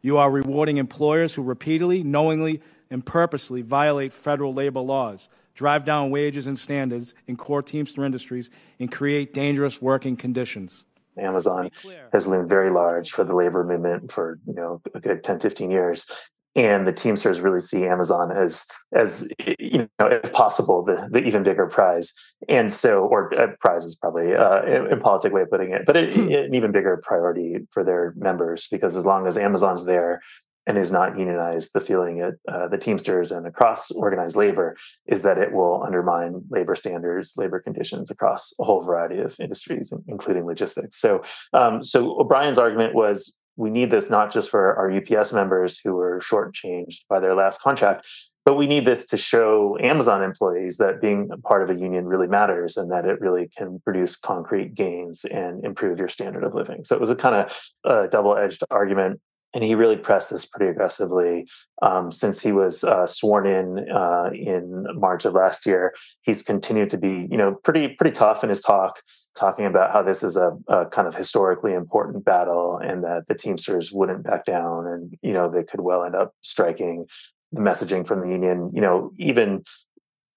You 0.02 0.18
are 0.18 0.30
rewarding 0.30 0.76
employers 0.76 1.34
who 1.34 1.42
repeatedly, 1.42 2.02
knowingly, 2.02 2.60
and 2.90 3.04
purposely 3.04 3.62
violate 3.62 4.12
federal 4.12 4.54
labor 4.54 4.80
laws, 4.80 5.28
drive 5.54 5.84
down 5.84 6.10
wages 6.10 6.46
and 6.46 6.58
standards 6.58 7.14
in 7.26 7.36
core 7.36 7.62
Teamster 7.62 8.04
industries, 8.04 8.48
and 8.78 8.92
create 8.92 9.34
dangerous 9.34 9.82
working 9.82 10.16
conditions. 10.16 10.84
Amazon 11.18 11.70
has 12.12 12.26
loomed 12.26 12.48
very 12.48 12.70
large 12.70 13.10
for 13.10 13.24
the 13.24 13.34
labor 13.34 13.64
movement 13.64 14.12
for 14.12 14.38
you 14.46 14.54
know 14.54 14.80
a 14.94 15.00
good 15.00 15.24
10, 15.24 15.40
15 15.40 15.70
years. 15.70 16.10
And 16.56 16.88
the 16.88 16.92
Teamsters 16.92 17.40
really 17.40 17.60
see 17.60 17.84
Amazon 17.84 18.32
as, 18.34 18.64
as 18.94 19.30
you 19.58 19.88
know, 19.98 20.06
if 20.06 20.32
possible, 20.32 20.82
the, 20.82 21.06
the 21.10 21.22
even 21.22 21.42
bigger 21.42 21.66
prize. 21.66 22.14
And 22.48 22.72
so, 22.72 23.00
or 23.04 23.32
uh, 23.38 23.48
prize 23.60 23.84
is 23.84 23.94
probably 23.94 24.34
uh, 24.34 24.86
impolitic 24.90 25.32
way 25.32 25.42
of 25.42 25.50
putting 25.50 25.72
it, 25.72 25.82
but 25.86 25.96
it, 25.96 26.14
hmm. 26.14 26.32
an 26.32 26.54
even 26.54 26.72
bigger 26.72 27.00
priority 27.02 27.58
for 27.70 27.84
their 27.84 28.14
members 28.16 28.68
because 28.70 28.96
as 28.96 29.04
long 29.04 29.26
as 29.26 29.36
Amazon's 29.36 29.84
there, 29.84 30.22
and 30.66 30.76
is 30.76 30.90
not 30.90 31.16
unionized, 31.16 31.72
the 31.72 31.80
feeling 31.80 32.20
at 32.20 32.34
uh, 32.52 32.66
the 32.66 32.76
Teamsters 32.76 33.30
and 33.30 33.46
across 33.46 33.90
organized 33.92 34.34
labor 34.34 34.76
is 35.06 35.22
that 35.22 35.38
it 35.38 35.52
will 35.52 35.82
undermine 35.84 36.42
labor 36.50 36.74
standards, 36.74 37.34
labor 37.36 37.60
conditions 37.60 38.10
across 38.10 38.52
a 38.58 38.64
whole 38.64 38.82
variety 38.82 39.20
of 39.20 39.38
industries, 39.38 39.92
including 40.08 40.44
logistics. 40.44 40.96
So, 40.96 41.22
um, 41.52 41.84
so 41.84 42.20
O'Brien's 42.20 42.58
argument 42.58 42.94
was 42.94 43.38
we 43.56 43.70
need 43.70 43.90
this 43.90 44.10
not 44.10 44.32
just 44.32 44.50
for 44.50 44.76
our 44.76 44.90
UPS 44.90 45.32
members 45.32 45.78
who 45.78 45.94
were 45.94 46.20
shortchanged 46.20 47.06
by 47.08 47.20
their 47.20 47.34
last 47.34 47.60
contract, 47.60 48.06
but 48.44 48.54
we 48.54 48.68
need 48.68 48.84
this 48.84 49.06
to 49.06 49.16
show 49.16 49.76
Amazon 49.80 50.22
employees 50.22 50.76
that 50.76 51.00
being 51.00 51.28
part 51.42 51.62
of 51.62 51.70
a 51.70 51.78
union 51.78 52.06
really 52.06 52.28
matters 52.28 52.76
and 52.76 52.92
that 52.92 53.04
it 53.04 53.20
really 53.20 53.48
can 53.56 53.80
produce 53.80 54.14
concrete 54.14 54.74
gains 54.74 55.24
and 55.24 55.64
improve 55.64 55.98
your 55.98 56.08
standard 56.08 56.44
of 56.44 56.54
living. 56.54 56.84
So 56.84 56.94
it 56.94 57.00
was 57.00 57.10
a 57.10 57.16
kind 57.16 57.34
of 57.34 57.60
uh, 57.84 58.06
double 58.06 58.36
edged 58.36 58.62
argument 58.70 59.20
and 59.56 59.64
he 59.64 59.74
really 59.74 59.96
pressed 59.96 60.28
this 60.28 60.44
pretty 60.44 60.70
aggressively 60.70 61.48
um, 61.80 62.12
since 62.12 62.42
he 62.42 62.52
was 62.52 62.84
uh, 62.84 63.06
sworn 63.06 63.46
in 63.46 63.90
uh, 63.90 64.28
in 64.34 64.84
March 64.94 65.24
of 65.24 65.32
last 65.32 65.64
year. 65.64 65.94
He's 66.20 66.42
continued 66.42 66.90
to 66.90 66.98
be, 66.98 67.26
you 67.30 67.38
know, 67.38 67.54
pretty 67.64 67.88
pretty 67.88 68.14
tough 68.14 68.44
in 68.44 68.50
his 68.50 68.60
talk, 68.60 69.00
talking 69.34 69.64
about 69.64 69.92
how 69.92 70.02
this 70.02 70.22
is 70.22 70.36
a, 70.36 70.50
a, 70.68 70.84
kind 70.84 71.08
of 71.08 71.14
historically 71.14 71.72
important 71.72 72.22
battle, 72.22 72.78
and 72.84 73.02
that 73.04 73.28
the 73.28 73.34
Teamsters 73.34 73.90
wouldn't 73.90 74.24
back 74.24 74.44
down, 74.44 74.86
and 74.86 75.14
you 75.22 75.32
know 75.32 75.50
they 75.50 75.62
could 75.62 75.80
well 75.80 76.04
end 76.04 76.14
up 76.14 76.34
striking. 76.42 77.06
The 77.52 77.62
messaging 77.62 78.06
from 78.06 78.20
the 78.20 78.28
union, 78.28 78.72
you 78.74 78.82
know, 78.82 79.12
even 79.16 79.64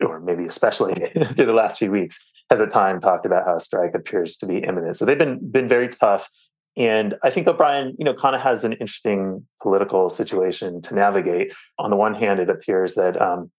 or 0.02 0.22
maybe 0.22 0.46
especially 0.46 0.94
through 1.36 1.46
the 1.46 1.52
last 1.52 1.78
few 1.78 1.92
weeks, 1.92 2.26
has 2.50 2.62
at 2.62 2.72
time 2.72 3.00
talked 3.00 3.26
about 3.26 3.46
how 3.46 3.58
a 3.58 3.60
strike 3.60 3.94
appears 3.94 4.38
to 4.38 4.46
be 4.46 4.60
imminent. 4.60 4.96
So 4.98 5.06
they've 5.06 5.18
been 5.18 5.52
been 5.52 5.68
very 5.68 5.90
tough. 5.90 6.30
And 6.80 7.16
I 7.24 7.30
think 7.30 7.46
O'Brien, 7.46 7.94
you 8.00 8.06
know, 8.06 8.14
kind 8.14 8.36
of 8.36 8.42
has 8.42 8.64
an 8.64 8.74
interesting 8.74 9.46
political 9.62 10.10
situation 10.10 10.82
to 10.84 10.96
navigate. 10.96 11.54
On 11.78 11.90
the 11.90 11.98
one 11.98 12.16
hand, 12.16 12.40
it 12.40 12.50
appears 12.50 12.96
that 12.96 13.22
um, 13.22 13.52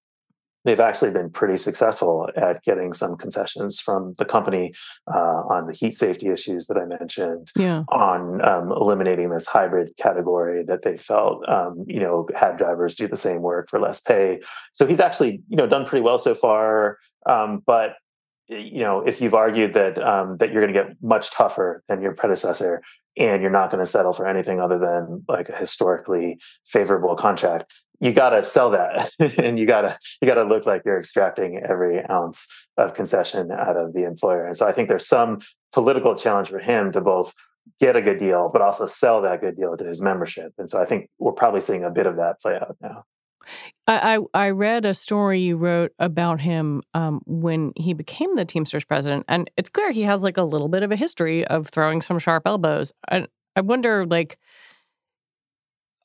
they've 0.65 0.81
actually 0.81 1.11
been 1.11 1.29
pretty 1.29 1.59
successful 1.59 2.31
at 2.35 2.63
getting 2.63 2.95
some 2.95 3.19
concessions 3.19 3.79
from 3.79 4.15
the 4.17 4.25
company 4.25 4.73
uh, 5.07 5.43
on 5.51 5.67
the 5.67 5.75
heat 5.75 5.93
safety 5.93 6.29
issues 6.29 6.67
that 6.69 6.79
I 6.79 6.87
mentioned, 6.87 7.51
yeah. 7.57 7.85
on 7.91 8.43
um, 8.43 8.73
eliminating 8.73 9.29
this 9.29 9.47
hybrid 9.47 9.95
category 9.99 10.65
that 10.65 10.81
they 10.81 10.97
felt, 10.97 11.47
um, 11.47 11.85
you 11.87 12.01
know, 12.01 12.27
had 12.35 12.57
drivers 12.57 12.95
do 12.95 13.07
the 13.07 13.17
same 13.17 13.43
work 13.43 13.69
for 13.69 13.79
less 13.79 14.01
pay. 14.01 14.41
So 14.73 14.87
he's 14.87 15.01
actually, 15.01 15.43
you 15.49 15.57
know, 15.59 15.67
done 15.67 15.85
pretty 15.85 16.03
well 16.03 16.19
so 16.19 16.35
far. 16.35 16.97
Um, 17.27 17.63
but 17.67 17.97
you 18.51 18.81
know, 18.81 19.01
if 19.01 19.21
you've 19.21 19.35
argued 19.35 19.75
that 19.75 20.03
um, 20.03 20.37
that 20.39 20.51
you're 20.51 20.61
going 20.61 20.75
to 20.75 20.83
get 20.83 20.97
much 21.01 21.31
tougher 21.31 21.85
than 21.89 22.03
your 22.03 22.13
predecessor, 22.13 22.83
and 23.17 23.43
you're 23.43 23.51
not 23.51 23.71
going 23.71 23.85
to 23.85 23.91
settle 23.91 24.13
for 24.13 24.27
anything 24.27 24.61
other 24.61 24.79
than 24.79 25.25
like 25.29 25.49
a 25.49 25.57
historically 25.57 26.39
favorable 26.65 27.17
contract 27.17 27.73
you 28.01 28.13
got 28.13 28.31
to 28.31 28.43
sell 28.43 28.71
that. 28.71 29.13
And 29.39 29.59
you 29.59 29.67
got 29.67 29.83
to 29.83 29.99
you 30.21 30.27
got 30.27 30.35
to 30.35 30.45
look 30.45 30.67
like 30.67 30.83
you're 30.85 30.99
extracting 30.99 31.63
every 31.69 32.03
ounce 32.11 32.47
of 32.77 32.95
concession 32.95 33.51
out 33.53 33.77
of 33.77 33.93
the 33.93 34.05
employer. 34.05 34.47
And 34.47 34.57
so 34.57 34.67
i 34.67 34.73
think 34.73 34.89
there's 34.89 35.07
some 35.07 35.41
political 35.73 36.15
challenge 36.15 36.49
for 36.49 36.59
him 36.59 36.91
to 36.93 37.01
both 37.01 37.35
get 37.79 37.95
a 37.97 38.03
good 38.03 38.19
deal 38.19 38.51
but 38.53 38.63
also 38.63 38.87
sell 38.87 39.23
that 39.23 39.41
good 39.41 39.57
deal 39.57 39.77
to 39.77 39.85
his 39.85 40.01
membership. 40.01 40.53
And 40.59 40.71
so 40.71 40.81
i 40.81 40.85
think 40.85 41.11
we're 41.19 41.33
probably 41.33 41.61
seeing 41.61 41.85
a 41.85 41.91
bit 41.91 42.07
of 42.07 42.17
that 42.17 42.41
play 42.41 42.55
out 42.55 42.77
now 42.81 43.05
I, 43.87 44.19
I 44.35 44.51
read 44.51 44.85
a 44.85 44.95
story 44.95 45.41
you 45.41 45.57
wrote 45.57 45.93
about 45.99 46.41
him 46.41 46.83
um, 46.95 47.23
when 47.27 47.73
he 47.77 47.93
became 47.93 48.37
the 48.37 48.45
Teamsters 48.45 48.85
president, 48.85 49.25
and 49.29 49.51
it's 49.57 49.69
clear 49.69 49.91
he 49.91 50.03
has 50.03 50.23
like 50.23 50.37
a 50.37 50.45
little 50.45 50.69
bit 50.69 50.83
of 50.83 50.93
a 50.93 50.97
history 50.97 51.45
of 51.47 51.69
throwing 51.69 52.01
some 52.01 52.19
sharp 52.19 52.45
elbows. 52.47 52.93
I 53.11 53.27
I 53.57 53.63
wonder, 53.63 54.07
like, 54.07 54.39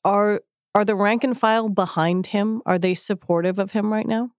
are 0.04 0.42
are 0.74 0.84
the 0.84 0.96
rank 0.96 1.24
and 1.24 1.38
file 1.38 1.68
behind 1.68 2.28
him? 2.28 2.62
Are 2.66 2.78
they 2.78 2.94
supportive 2.94 3.58
of 3.58 3.72
him 3.72 3.92
right 3.92 4.06
now? 4.06 4.30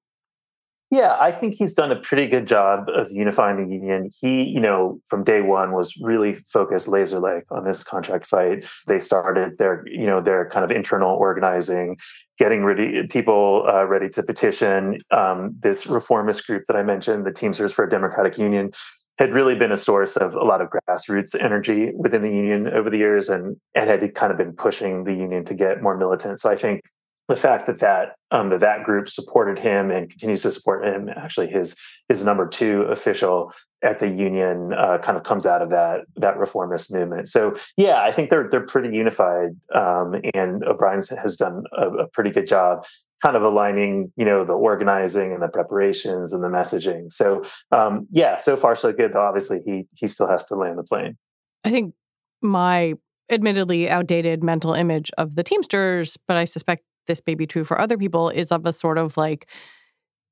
Yeah, 0.90 1.18
I 1.20 1.32
think 1.32 1.56
he's 1.56 1.74
done 1.74 1.92
a 1.92 1.98
pretty 1.98 2.28
good 2.28 2.48
job 2.48 2.88
of 2.88 3.12
unifying 3.12 3.58
the 3.58 3.74
union. 3.74 4.10
He, 4.22 4.44
you 4.44 4.62
know, 4.62 5.02
from 5.06 5.26
day 5.26 5.42
one 5.42 5.74
was 5.74 5.98
really 6.02 6.36
focused 6.36 6.88
laser 6.88 7.20
like 7.20 7.44
on 7.52 7.66
this 7.66 7.84
contract 7.84 8.26
fight. 8.26 8.66
They 8.88 9.00
started 9.00 9.58
their, 9.58 9.84
you 9.86 10.06
know, 10.06 10.22
their 10.22 10.48
kind 10.48 10.64
of 10.64 10.72
internal 10.72 11.14
organizing, 11.14 11.98
getting 12.38 12.64
ready 12.64 13.06
people 13.08 13.66
uh, 13.68 13.86
ready 13.86 14.08
to 14.10 14.24
petition. 14.24 15.00
Um, 15.12 15.56
this 15.60 15.88
reformist 15.88 16.48
group 16.48 16.64
that 16.68 16.78
I 16.78 16.84
mentioned, 16.84 17.26
the 17.26 17.34
Teamsters 17.34 17.74
for 17.74 17.84
a 17.84 17.90
Democratic 17.90 18.38
Union, 18.38 18.72
had 19.20 19.34
really 19.34 19.56
been 19.56 19.74
a 19.74 19.78
source 19.78 20.16
of 20.16 20.36
a 20.36 20.44
lot 20.44 20.62
of 20.62 20.70
grassroots 20.70 21.36
energy 21.38 21.92
within 21.98 22.22
the 22.22 22.32
union 22.32 22.68
over 22.70 22.90
the 22.90 22.98
years 22.98 23.28
and, 23.28 23.58
and 23.76 23.90
had 23.90 24.16
kind 24.16 24.32
of 24.32 24.38
been 24.38 24.54
pushing 24.54 25.04
the 25.04 25.14
union 25.14 25.44
to 25.44 25.54
get 25.54 25.82
more 25.82 25.98
militant. 25.98 26.40
So 26.40 26.50
I 26.50 26.56
think 26.56 26.82
the 27.28 27.36
fact 27.36 27.66
that 27.68 27.80
that 27.80 28.16
um, 28.32 28.50
that 28.50 28.62
that 28.62 28.84
group 28.84 29.10
supported 29.10 29.60
him 29.60 29.92
and 29.92 30.10
continues 30.10 30.42
to 30.44 30.52
support 30.52 30.86
him, 30.86 31.10
actually 31.10 31.48
his 31.48 31.76
his 32.08 32.24
number 32.24 32.48
two 32.48 32.84
official 32.84 33.54
at 33.84 34.00
the 34.00 34.08
union 34.08 34.74
uh, 34.74 34.98
kind 35.00 35.18
of 35.18 35.24
comes 35.24 35.46
out 35.46 35.62
of 35.62 35.70
that 35.70 36.02
that 36.16 36.38
reformist 36.38 36.92
movement. 36.92 37.30
So 37.30 37.56
yeah, 37.76 38.02
I 38.02 38.12
think 38.12 38.30
they're 38.30 38.48
they're 38.50 38.66
pretty 38.66 38.96
unified, 38.96 39.52
um, 39.74 40.16
and 40.34 40.64
O'Brien 40.64 41.04
has 41.22 41.36
done 41.36 41.64
a, 41.78 41.90
a, 41.90 42.08
pretty 42.08 42.32
good 42.32 42.48
job, 42.48 42.86
kind 43.22 43.36
of 43.36 43.44
aligning 43.44 44.12
you 44.16 44.26
know 44.26 44.46
the 44.46 44.54
organizing 44.54 45.34
and 45.34 45.42
the 45.42 45.50
preparations 45.50 46.34
and 46.34 46.44
the 46.44 46.50
messaging. 46.50 47.12
So 47.12 47.44
um, 47.72 48.08
yeah, 48.12 48.38
so 48.38 48.56
far 48.56 48.76
so 48.76 48.94
good. 48.94 49.14
Though 49.14 49.26
obviously 49.26 49.62
he 49.66 49.86
he 49.96 50.08
still 50.08 50.28
has 50.28 50.46
to 50.46 50.56
land 50.56 50.78
the 50.78 50.84
plane. 50.84 51.18
I 51.66 51.72
think 51.72 51.94
my 52.42 52.96
admittedly 53.30 53.90
outdated 53.90 54.44
mental 54.44 54.74
image 54.74 55.12
of 55.18 55.36
the 55.36 55.44
Teamsters, 55.44 56.18
but 56.28 56.38
I 56.38 56.46
suspect 56.46 56.84
this 57.08 57.22
may 57.26 57.36
be 57.36 57.48
true 57.48 57.64
for 57.64 57.80
other 57.80 57.98
people, 57.98 58.30
is 58.30 58.52
of 58.52 58.66
a 58.66 58.74
sort 58.74 58.98
of 58.98 59.18
like 59.18 59.48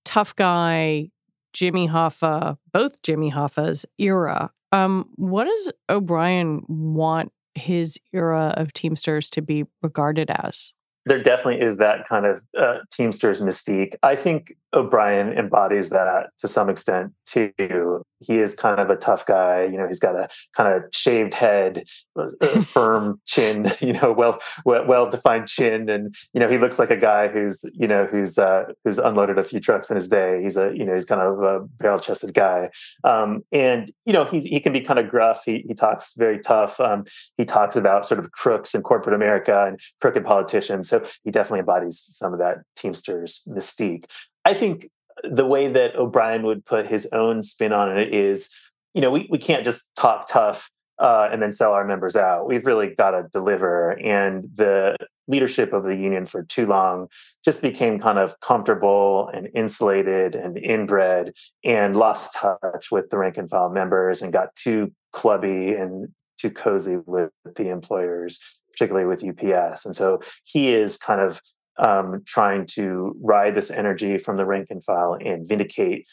tough 0.03 0.35
guy, 0.35 1.09
Jimmy 1.53 1.87
Hoffa, 1.87 2.57
both 2.73 3.01
Jimmy 3.01 3.31
Hoffa's 3.31 3.85
era. 3.97 4.51
Um, 4.71 5.09
what 5.15 5.45
does 5.45 5.71
O'Brien 5.89 6.63
want 6.67 7.31
his 7.53 7.97
era 8.13 8.53
of 8.57 8.73
Teamsters 8.73 9.29
to 9.31 9.41
be 9.41 9.63
regarded 9.81 10.29
as? 10.29 10.73
There 11.05 11.21
definitely 11.21 11.61
is 11.61 11.77
that 11.77 12.07
kind 12.07 12.25
of 12.25 12.41
uh, 12.57 12.79
Teamsters 12.91 13.41
mystique. 13.41 13.93
I 14.03 14.15
think 14.15 14.55
O'Brien 14.73 15.33
embodies 15.33 15.89
that 15.89 16.31
to 16.39 16.47
some 16.47 16.69
extent 16.69 17.13
too. 17.25 18.03
He 18.19 18.39
is 18.39 18.55
kind 18.55 18.79
of 18.79 18.89
a 18.89 18.95
tough 18.95 19.25
guy. 19.25 19.63
You 19.63 19.77
know, 19.77 19.87
he's 19.87 19.99
got 19.99 20.15
a 20.15 20.29
kind 20.55 20.73
of 20.73 20.83
shaved 20.93 21.33
head, 21.33 21.83
firm 22.65 23.21
chin. 23.25 23.71
You 23.85 23.93
know, 23.93 24.11
well 24.11 24.39
well 24.65 25.09
defined 25.09 25.47
chin, 25.47 25.89
and 25.89 26.15
you 26.33 26.39
know 26.39 26.49
he 26.49 26.57
looks 26.57 26.79
like 26.79 26.89
a 26.89 26.97
guy 26.97 27.27
who's 27.27 27.63
you 27.77 27.87
know 27.87 28.05
who's 28.05 28.37
uh, 28.37 28.63
who's 28.83 28.97
unloaded 28.97 29.37
a 29.37 29.43
few 29.43 29.59
trucks 29.59 29.89
in 29.89 29.95
his 29.95 30.09
day. 30.09 30.41
He's 30.41 30.57
a 30.57 30.75
you 30.75 30.85
know 30.85 30.93
he's 30.93 31.05
kind 31.05 31.21
of 31.21 31.41
a 31.43 31.59
barrel 31.77 31.99
chested 31.99 32.33
guy, 32.33 32.69
um, 33.03 33.43
and 33.51 33.91
you 34.05 34.13
know 34.13 34.23
he's 34.23 34.45
he 34.45 34.59
can 34.59 34.73
be 34.73 34.81
kind 34.81 34.97
of 34.97 35.09
gruff. 35.09 35.43
He 35.45 35.65
he 35.67 35.73
talks 35.73 36.13
very 36.17 36.39
tough. 36.39 36.79
Um, 36.79 37.03
he 37.37 37.45
talks 37.45 37.75
about 37.75 38.05
sort 38.05 38.19
of 38.19 38.31
crooks 38.31 38.73
in 38.73 38.81
corporate 38.81 39.15
America 39.15 39.65
and 39.67 39.79
crooked 40.01 40.25
politicians. 40.25 40.89
So 40.89 41.05
he 41.23 41.31
definitely 41.31 41.59
embodies 41.59 41.99
some 41.99 42.33
of 42.33 42.39
that 42.39 42.59
Teamsters 42.75 43.43
mystique. 43.47 44.05
I 44.45 44.53
think 44.53 44.89
the 45.23 45.45
way 45.45 45.67
that 45.67 45.95
O'Brien 45.95 46.43
would 46.43 46.65
put 46.65 46.87
his 46.87 47.05
own 47.07 47.43
spin 47.43 47.73
on 47.73 47.97
it 47.97 48.13
is, 48.13 48.49
you 48.93 49.01
know, 49.01 49.11
we, 49.11 49.27
we 49.29 49.37
can't 49.37 49.63
just 49.63 49.93
talk 49.95 50.27
tough 50.27 50.69
uh, 50.99 51.29
and 51.31 51.41
then 51.41 51.51
sell 51.51 51.73
our 51.73 51.85
members 51.85 52.15
out. 52.15 52.47
We've 52.47 52.65
really 52.65 52.93
got 52.93 53.11
to 53.11 53.27
deliver. 53.31 53.91
And 53.99 54.49
the 54.53 54.95
leadership 55.27 55.73
of 55.73 55.83
the 55.83 55.95
union 55.95 56.25
for 56.25 56.43
too 56.43 56.65
long 56.65 57.07
just 57.43 57.61
became 57.61 57.99
kind 57.99 58.19
of 58.19 58.39
comfortable 58.41 59.29
and 59.33 59.49
insulated 59.53 60.35
and 60.35 60.57
inbred 60.57 61.33
and 61.63 61.95
lost 61.95 62.33
touch 62.33 62.91
with 62.91 63.09
the 63.09 63.17
rank 63.17 63.37
and 63.37 63.49
file 63.49 63.69
members 63.69 64.21
and 64.21 64.31
got 64.31 64.55
too 64.55 64.91
clubby 65.13 65.73
and 65.73 66.09
too 66.37 66.51
cozy 66.51 66.97
with 67.05 67.31
the 67.55 67.69
employers, 67.69 68.39
particularly 68.71 69.07
with 69.07 69.23
UPS. 69.23 69.85
And 69.85 69.95
so 69.95 70.21
he 70.43 70.73
is 70.73 70.97
kind 70.97 71.21
of 71.21 71.41
um, 71.77 72.21
trying 72.25 72.65
to 72.67 73.15
ride 73.21 73.55
this 73.55 73.71
energy 73.71 74.17
from 74.17 74.37
the 74.37 74.45
rank 74.45 74.67
and 74.69 74.83
file 74.83 75.17
and 75.19 75.47
vindicate 75.47 76.07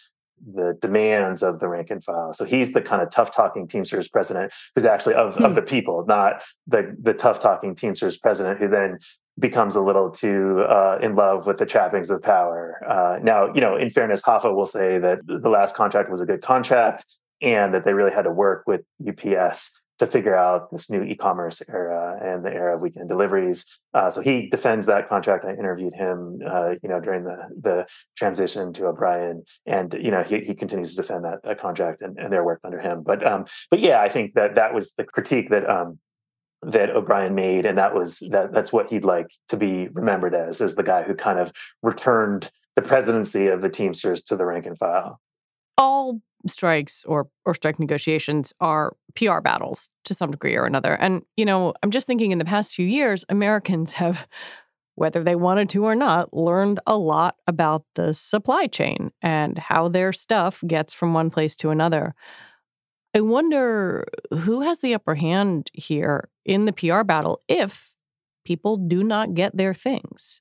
the 0.44 0.77
demands 0.81 1.42
of 1.42 1.61
the 1.61 1.68
rank 1.68 1.90
and 1.90 2.03
file. 2.03 2.33
So 2.33 2.44
he's 2.44 2.72
the 2.72 2.83
kind 2.83 3.01
of 3.01 3.11
tough 3.11 3.35
talking 3.35 3.68
Teamsters 3.68 4.09
president 4.09 4.53
who's 4.75 4.85
actually 4.85 5.14
of, 5.14 5.37
hmm. 5.37 5.44
of 5.44 5.55
the 5.55 5.62
people, 5.62 6.05
not 6.07 6.42
the 6.66 6.96
the 6.98 7.14
tough 7.14 7.38
talking 7.38 7.75
Teamsters 7.75 8.18
president 8.18 8.59
who 8.59 8.68
then 8.68 8.98
becomes 9.38 9.77
a 9.77 9.81
little 9.81 10.11
too 10.11 10.64
uh, 10.68 10.98
in 11.01 11.14
love 11.14 11.46
with 11.46 11.59
the 11.59 11.66
trappings 11.66 12.11
of 12.11 12.22
power. 12.22 12.81
Uh, 12.87 13.18
now, 13.22 13.53
you 13.55 13.61
know, 13.61 13.77
in 13.77 13.88
fairness, 13.88 14.22
Hoffa 14.22 14.55
will 14.55 14.66
say 14.66 14.98
that 14.98 15.20
the 15.27 15.48
last 15.48 15.75
contract 15.75 16.11
was 16.11 16.20
a 16.20 16.27
good 16.27 16.42
contract 16.42 17.07
and 17.40 17.72
that 17.75 17.85
they 17.85 17.94
really 17.94 18.12
had 18.12 18.22
to 18.22 18.31
work 18.31 18.64
with 18.66 18.83
UPS 19.07 19.82
to 20.02 20.10
figure 20.10 20.36
out 20.36 20.72
this 20.72 20.90
new 20.90 21.04
e-commerce 21.04 21.62
era 21.68 22.18
and 22.20 22.44
the 22.44 22.50
era 22.50 22.74
of 22.74 22.82
weekend 22.82 23.08
deliveries. 23.08 23.64
Uh, 23.94 24.10
so 24.10 24.20
he 24.20 24.48
defends 24.48 24.86
that 24.86 25.08
contract. 25.08 25.44
I 25.44 25.52
interviewed 25.52 25.94
him, 25.94 26.40
uh, 26.44 26.70
you 26.82 26.88
know, 26.88 26.98
during 26.98 27.22
the 27.22 27.36
the 27.60 27.86
transition 28.16 28.72
to 28.72 28.86
O'Brien, 28.86 29.44
and 29.64 29.94
you 29.94 30.10
know, 30.10 30.24
he, 30.24 30.40
he 30.40 30.54
continues 30.54 30.90
to 30.90 30.96
defend 30.96 31.24
that 31.24 31.44
that 31.44 31.58
contract 31.58 32.02
and, 32.02 32.18
and 32.18 32.32
their 32.32 32.42
work 32.42 32.60
under 32.64 32.80
him. 32.80 33.04
But 33.04 33.24
um, 33.24 33.44
but 33.70 33.78
yeah, 33.78 34.00
I 34.00 34.08
think 34.08 34.34
that 34.34 34.56
that 34.56 34.74
was 34.74 34.94
the 34.94 35.04
critique 35.04 35.50
that 35.50 35.70
um, 35.70 36.00
that 36.62 36.90
O'Brien 36.90 37.36
made, 37.36 37.64
and 37.64 37.78
that 37.78 37.94
was 37.94 38.18
that 38.30 38.52
that's 38.52 38.72
what 38.72 38.90
he'd 38.90 39.04
like 39.04 39.30
to 39.50 39.56
be 39.56 39.86
remembered 39.88 40.34
as, 40.34 40.60
as 40.60 40.74
the 40.74 40.82
guy 40.82 41.04
who 41.04 41.14
kind 41.14 41.38
of 41.38 41.52
returned 41.80 42.50
the 42.74 42.82
presidency 42.82 43.46
of 43.46 43.62
the 43.62 43.68
Teamsters 43.68 44.24
to 44.24 44.36
the 44.36 44.46
rank 44.46 44.66
and 44.66 44.76
file. 44.76 45.20
All 45.78 46.20
strikes 46.46 47.05
or 47.05 47.28
or 47.44 47.55
strike 47.55 47.78
negotiations 47.78 48.52
are 48.61 48.96
PR 49.14 49.40
battles 49.40 49.90
to 50.05 50.14
some 50.14 50.31
degree 50.31 50.57
or 50.57 50.64
another. 50.64 50.94
And 50.94 51.22
you 51.37 51.44
know, 51.44 51.74
I'm 51.83 51.90
just 51.90 52.07
thinking 52.07 52.33
in 52.33 52.38
the 52.38 52.44
past 52.44 52.74
few 52.74 52.87
years, 52.87 53.24
Americans 53.28 53.94
have 53.94 54.26
whether 54.94 55.24
they 55.24 55.35
wanted 55.35 55.68
to 55.70 55.85
or 55.85 55.94
not, 55.94 56.35
learned 56.35 56.81
a 56.87 56.96
lot 56.96 57.37
about 57.46 57.85
the 57.94 58.12
supply 58.12 58.66
chain 58.66 59.11
and 59.22 59.57
how 59.59 59.88
their 59.88 60.12
stuff 60.12 60.62
gets 60.66 60.92
from 60.92 61.14
one 61.14 61.31
place 61.31 61.57
to 61.57 61.70
another. 61.70 62.14
I 63.14 63.20
wonder 63.20 64.07
who 64.31 64.62
has 64.62 64.81
the 64.81 64.94
upper 64.94 65.14
hand 65.14 65.70
here 65.72 66.31
in 66.44 66.64
the 66.64 66.72
PR 66.72 67.02
battle 67.02 67.40
if 67.48 67.94
people 68.44 68.76
do 68.76 69.02
not 69.02 69.35
get 69.35 69.57
their 69.57 69.74
things. 69.74 70.40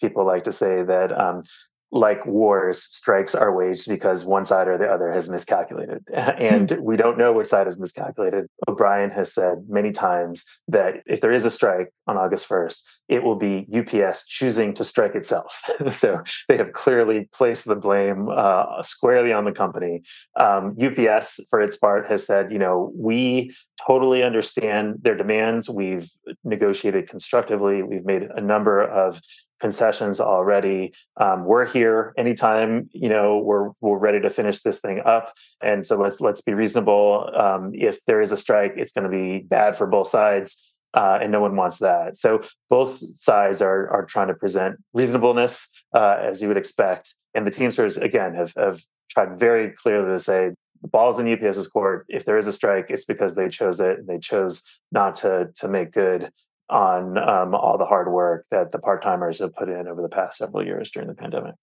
People 0.00 0.24
like 0.24 0.44
to 0.44 0.52
say 0.52 0.82
that 0.82 1.18
um, 1.18 1.42
like 1.90 2.26
wars, 2.26 2.82
strikes 2.82 3.34
are 3.34 3.54
waged 3.54 3.88
because 3.88 4.24
one 4.24 4.44
side 4.44 4.68
or 4.68 4.76
the 4.76 4.90
other 4.90 5.12
has 5.12 5.28
miscalculated. 5.28 6.04
And 6.38 6.70
hmm. 6.70 6.82
we 6.82 6.96
don't 6.96 7.18
know 7.18 7.32
which 7.32 7.48
side 7.48 7.66
has 7.66 7.78
miscalculated. 7.78 8.46
O'Brien 8.68 9.10
has 9.10 9.32
said 9.32 9.64
many 9.68 9.92
times 9.92 10.44
that 10.68 11.02
if 11.06 11.20
there 11.20 11.32
is 11.32 11.44
a 11.44 11.50
strike 11.50 11.92
on 12.06 12.16
August 12.16 12.48
1st, 12.48 12.82
it 13.08 13.22
will 13.22 13.36
be 13.36 13.66
UPS 13.74 14.26
choosing 14.26 14.74
to 14.74 14.84
strike 14.84 15.14
itself. 15.14 15.62
so 15.90 16.22
they 16.48 16.56
have 16.56 16.72
clearly 16.72 17.28
placed 17.32 17.64
the 17.64 17.76
blame 17.76 18.28
uh, 18.28 18.82
squarely 18.82 19.32
on 19.32 19.44
the 19.44 19.52
company. 19.52 20.02
Um, 20.38 20.76
UPS, 20.80 21.40
for 21.48 21.60
its 21.60 21.76
part, 21.76 22.08
has 22.08 22.26
said, 22.26 22.52
you 22.52 22.58
know, 22.58 22.92
we 22.94 23.54
totally 23.86 24.22
understand 24.22 24.98
their 25.02 25.16
demands. 25.16 25.68
We've 25.68 26.10
negotiated 26.44 27.08
constructively. 27.08 27.82
We've 27.82 28.04
made 28.04 28.22
a 28.22 28.40
number 28.40 28.82
of 28.82 29.20
concessions 29.60 30.20
already. 30.20 30.92
Um, 31.16 31.44
we're 31.44 31.66
here 31.66 32.12
anytime 32.16 32.88
you 32.92 33.08
know 33.08 33.38
we're 33.38 33.70
we're 33.80 33.98
ready 33.98 34.20
to 34.20 34.30
finish 34.30 34.60
this 34.60 34.80
thing 34.80 35.00
up, 35.04 35.34
and 35.60 35.86
so 35.86 35.96
let's 35.96 36.20
let's 36.20 36.40
be 36.40 36.54
reasonable. 36.54 37.30
Um, 37.34 37.72
if 37.74 38.04
there 38.04 38.20
is 38.20 38.32
a 38.32 38.36
strike, 38.36 38.74
it's 38.76 38.92
going 38.92 39.10
to 39.10 39.10
be 39.10 39.44
bad 39.44 39.76
for 39.76 39.86
both 39.86 40.08
sides, 40.08 40.72
uh, 40.94 41.18
and 41.20 41.32
no 41.32 41.40
one 41.40 41.56
wants 41.56 41.78
that. 41.78 42.16
So 42.16 42.42
both 42.70 42.98
sides 43.14 43.60
are 43.60 43.88
are 43.90 44.04
trying 44.04 44.28
to 44.28 44.34
present 44.34 44.76
reasonableness 44.92 45.84
uh, 45.94 46.18
as 46.20 46.40
you 46.40 46.48
would 46.48 46.56
expect, 46.58 47.14
and 47.34 47.46
the 47.46 47.50
Teamsters 47.50 47.96
again 47.96 48.34
have 48.34 48.52
have 48.56 48.82
tried 49.10 49.38
very 49.38 49.70
clearly 49.70 50.10
to 50.10 50.18
say. 50.18 50.52
The 50.82 50.88
ball's 50.88 51.18
in 51.18 51.32
UPS's 51.32 51.68
court. 51.68 52.06
If 52.08 52.24
there 52.24 52.38
is 52.38 52.46
a 52.46 52.52
strike, 52.52 52.86
it's 52.88 53.04
because 53.04 53.34
they 53.34 53.48
chose 53.48 53.80
it. 53.80 54.06
They 54.06 54.18
chose 54.18 54.62
not 54.92 55.16
to 55.16 55.50
to 55.56 55.68
make 55.68 55.92
good 55.92 56.30
on 56.70 57.16
um, 57.16 57.54
all 57.54 57.78
the 57.78 57.86
hard 57.86 58.12
work 58.12 58.46
that 58.50 58.70
the 58.70 58.78
part 58.78 59.02
timers 59.02 59.38
have 59.38 59.54
put 59.54 59.68
in 59.68 59.88
over 59.88 60.02
the 60.02 60.08
past 60.08 60.38
several 60.38 60.64
years 60.64 60.90
during 60.90 61.08
the 61.08 61.14
pandemic. 61.14 61.54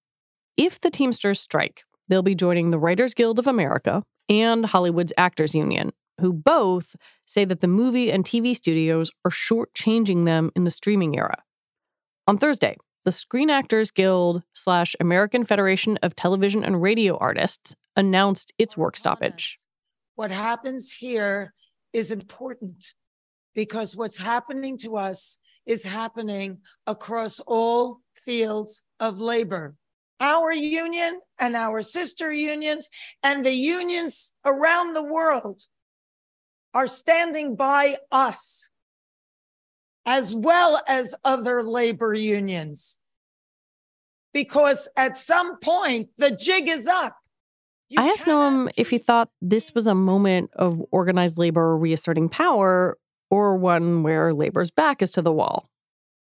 If 0.57 0.81
the 0.81 0.89
Teamsters 0.89 1.39
strike, 1.39 1.83
they'll 2.07 2.23
be 2.23 2.35
joining 2.35 2.69
the 2.69 2.79
Writers 2.79 3.13
Guild 3.13 3.39
of 3.39 3.47
America 3.47 4.03
and 4.29 4.65
Hollywood's 4.65 5.13
Actors 5.17 5.53
Union, 5.53 5.91
who 6.19 6.33
both 6.33 6.95
say 7.27 7.45
that 7.45 7.61
the 7.61 7.67
movie 7.67 8.11
and 8.11 8.23
TV 8.23 8.55
studios 8.55 9.11
are 9.23 9.31
shortchanging 9.31 10.25
them 10.25 10.51
in 10.55 10.63
the 10.63 10.71
streaming 10.71 11.15
era. 11.17 11.43
On 12.27 12.37
Thursday, 12.37 12.77
the 13.03 13.11
Screen 13.11 13.51
Actors 13.51 13.91
Guild 13.91 14.43
slash 14.53 14.95
American 14.99 15.45
Federation 15.45 15.97
of 16.01 16.15
Television 16.15 16.63
and 16.63 16.81
Radio 16.81 17.17
Artists 17.17 17.75
announced 17.95 18.53
its 18.57 18.75
work 18.77 18.95
stoppage. 18.95 19.57
What 20.15 20.31
happens 20.31 20.91
here 20.91 21.53
is 21.93 22.11
important 22.11 22.93
because 23.53 23.95
what's 23.95 24.17
happening 24.17 24.77
to 24.79 24.97
us 24.97 25.39
is 25.65 25.83
happening 25.83 26.59
across 26.85 27.39
all 27.39 28.01
fields 28.13 28.83
of 28.99 29.19
labor. 29.19 29.75
Our 30.19 30.53
union 30.53 31.19
and 31.39 31.55
our 31.55 31.81
sister 31.81 32.31
unions 32.31 32.89
and 33.23 33.45
the 33.45 33.53
unions 33.53 34.33
around 34.45 34.93
the 34.93 35.03
world 35.03 35.63
are 36.73 36.87
standing 36.87 37.55
by 37.55 37.97
us 38.11 38.71
as 40.05 40.35
well 40.35 40.81
as 40.87 41.15
other 41.23 41.63
labor 41.63 42.13
unions. 42.13 42.99
Because 44.33 44.87
at 44.95 45.17
some 45.17 45.59
point, 45.59 46.09
the 46.17 46.31
jig 46.31 46.67
is 46.67 46.87
up. 46.87 47.15
You 47.89 48.01
I 48.01 48.07
asked 48.07 48.25
Noam 48.25 48.69
if 48.77 48.89
he 48.89 48.97
thought 48.97 49.29
this 49.41 49.73
was 49.75 49.87
a 49.87 49.95
moment 49.95 50.51
of 50.55 50.81
organized 50.91 51.37
labor 51.37 51.77
reasserting 51.77 52.29
power 52.29 52.97
or 53.29 53.57
one 53.57 54.01
where 54.03 54.33
labor's 54.33 54.71
back 54.71 55.01
is 55.01 55.11
to 55.11 55.21
the 55.21 55.31
wall. 55.31 55.69